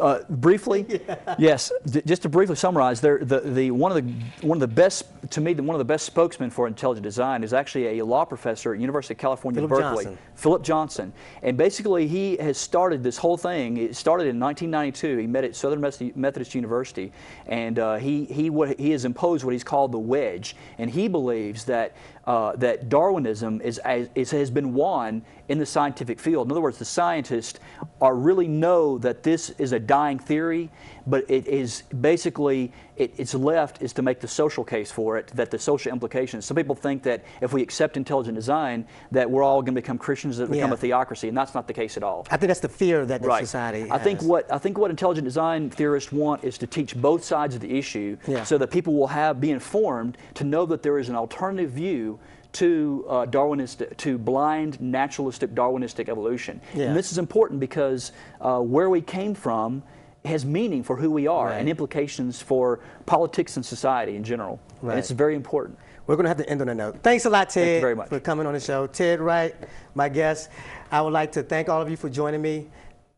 Uh, 0.00 0.20
briefly, 0.28 0.84
yeah. 1.06 1.34
yes. 1.38 1.72
just 2.04 2.22
to 2.22 2.28
briefly 2.28 2.56
summarize, 2.56 3.00
the, 3.00 3.18
the, 3.44 3.70
one 3.70 3.92
of 3.92 3.96
the 3.96 4.46
one 4.46 4.56
of 4.56 4.60
the 4.60 4.74
best 4.74 5.04
to 5.30 5.40
me, 5.40 5.52
the, 5.52 5.62
one 5.62 5.74
of 5.74 5.78
the 5.78 5.84
best 5.84 6.04
spokesmen 6.04 6.50
for 6.50 6.66
intelligent 6.66 7.04
design 7.04 7.44
is 7.44 7.52
actually 7.52 7.98
a 7.98 8.04
law 8.04 8.24
professor 8.24 8.74
at 8.74 8.80
University 8.80 9.14
of 9.14 9.18
California, 9.18 9.60
Philip 9.60 9.70
Berkeley, 9.70 10.04
Johnson. 10.04 10.18
Philip 10.34 10.62
Johnson, 10.62 11.12
and 11.42 11.56
basically 11.56 12.06
he 12.06 12.36
has 12.38 12.58
started 12.58 13.02
this 13.02 13.16
whole 13.16 13.36
thing. 13.36 13.76
It 13.76 13.96
started 13.96 14.26
in 14.26 14.40
1992. 14.40 15.18
He 15.18 15.26
met 15.26 15.44
at 15.44 15.54
Southern 15.54 15.80
Methodist 16.16 16.54
University, 16.54 17.12
and 17.46 17.78
uh, 17.78 17.96
he 17.96 18.24
he 18.24 18.50
what 18.50 18.78
he 18.78 18.90
has 18.90 19.04
imposed 19.04 19.44
what 19.44 19.52
he's 19.52 19.64
called 19.64 19.92
the 19.92 19.98
wedge, 19.98 20.56
and 20.78 20.90
he 20.90 21.08
believes 21.08 21.64
that 21.66 21.94
uh, 22.26 22.56
that 22.56 22.88
Darwinism 22.88 23.60
is, 23.60 23.80
is, 24.14 24.30
has 24.30 24.50
been 24.50 24.72
won 24.72 25.22
in 25.48 25.58
the 25.58 25.66
scientific 25.66 26.18
field. 26.18 26.46
In 26.46 26.52
other 26.52 26.60
words, 26.60 26.78
the 26.78 26.84
scientists 26.84 27.60
are 28.00 28.14
really 28.14 28.48
know 28.48 28.98
that 28.98 29.22
this 29.22 29.50
is 29.50 29.72
a 29.72 29.78
dying 29.78 30.18
theory, 30.18 30.70
but 31.06 31.28
it 31.30 31.46
is 31.46 31.82
basically 32.00 32.72
it, 32.96 33.14
it's 33.16 33.34
left 33.34 33.82
is 33.82 33.92
to 33.94 34.02
make 34.02 34.20
the 34.20 34.28
social 34.28 34.64
case 34.64 34.90
for 34.90 35.18
it, 35.18 35.28
that 35.28 35.50
the 35.50 35.58
social 35.58 35.92
implications. 35.92 36.44
Some 36.44 36.56
people 36.56 36.74
think 36.74 37.02
that 37.04 37.24
if 37.40 37.52
we 37.52 37.62
accept 37.62 37.96
intelligent 37.96 38.36
design, 38.36 38.86
that 39.10 39.30
we're 39.30 39.42
all 39.42 39.62
going 39.62 39.74
to 39.74 39.80
become 39.80 39.98
Christians 39.98 40.36
that 40.38 40.50
become 40.50 40.70
yeah. 40.70 40.74
a 40.74 40.76
theocracy, 40.76 41.28
and 41.28 41.36
that's 41.36 41.54
not 41.54 41.66
the 41.66 41.72
case 41.72 41.96
at 41.96 42.02
all. 42.02 42.26
I 42.30 42.36
think 42.36 42.48
that's 42.48 42.60
the 42.60 42.68
fear 42.68 43.04
that 43.06 43.22
the 43.22 43.28
right. 43.28 43.44
society. 43.44 43.80
Has. 43.80 43.90
I 43.90 43.98
think 43.98 44.22
what 44.22 44.50
I 44.52 44.58
think 44.58 44.78
what 44.78 44.90
intelligent 44.90 45.24
design 45.24 45.70
theorists 45.70 46.12
want 46.12 46.44
is 46.44 46.58
to 46.58 46.66
teach 46.66 46.96
both 46.96 47.24
sides 47.24 47.54
of 47.54 47.60
the 47.60 47.76
issue, 47.76 48.16
yeah. 48.26 48.44
so 48.44 48.58
that 48.58 48.70
people 48.70 48.94
will 48.94 49.08
have 49.08 49.40
be 49.40 49.50
informed 49.50 50.16
to 50.34 50.44
know 50.44 50.66
that 50.66 50.82
there 50.82 50.98
is 50.98 51.08
an 51.08 51.16
alternative 51.16 51.70
view 51.70 52.18
to 52.52 53.04
uh, 53.08 53.26
Darwinistic, 53.26 53.96
to 53.96 54.16
blind 54.16 54.80
naturalistic 54.80 55.54
Darwinistic 55.54 56.08
evolution. 56.08 56.60
Yeah. 56.72 56.86
And 56.86 56.96
this 56.96 57.10
is 57.10 57.18
important 57.18 57.58
because 57.58 58.12
uh, 58.40 58.60
where 58.60 58.88
we 58.88 59.00
came 59.00 59.34
from 59.34 59.82
has 60.24 60.44
meaning 60.44 60.82
for 60.82 60.96
who 60.96 61.10
we 61.10 61.26
are 61.26 61.46
right. 61.46 61.56
and 61.56 61.68
implications 61.68 62.40
for 62.40 62.80
politics 63.06 63.56
and 63.56 63.64
society 63.64 64.16
in 64.16 64.24
general. 64.24 64.60
Right. 64.80 64.92
And 64.92 64.98
it's 64.98 65.10
very 65.10 65.34
important. 65.34 65.78
We're 66.06 66.16
going 66.16 66.24
to 66.24 66.28
have 66.28 66.38
to 66.38 66.48
end 66.48 66.60
on 66.60 66.68
a 66.68 66.74
note. 66.74 67.02
Thanks 67.02 67.24
a 67.24 67.30
lot, 67.30 67.50
Ted, 67.50 67.64
Thank 67.64 67.74
you 67.74 67.80
very 67.80 67.94
much. 67.94 68.08
for 68.08 68.20
coming 68.20 68.46
on 68.46 68.54
the 68.54 68.60
show. 68.60 68.86
Ted 68.86 69.20
Wright, 69.20 69.54
my 69.94 70.08
guest. 70.08 70.50
I 70.90 71.00
would 71.00 71.12
like 71.12 71.32
to 71.32 71.42
thank 71.42 71.68
all 71.68 71.80
of 71.80 71.90
you 71.90 71.96
for 71.96 72.10
joining 72.10 72.42
me. 72.42 72.68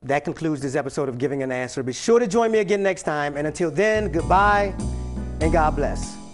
That 0.03 0.25
concludes 0.25 0.61
this 0.61 0.77
episode 0.77 1.09
of 1.09 1.19
Giving 1.19 1.42
an 1.42 1.51
Answer. 1.51 1.83
Be 1.83 1.92
sure 1.92 2.21
to 2.21 2.27
join 2.27 2.53
me 2.53 2.59
again 2.59 2.83
next 2.83 3.03
time. 3.03 3.37
And 3.37 3.47
until 3.47 3.71
then, 3.71 4.12
goodbye 4.12 4.75
and 5.40 5.53
God 5.53 5.75
bless. 5.77 6.26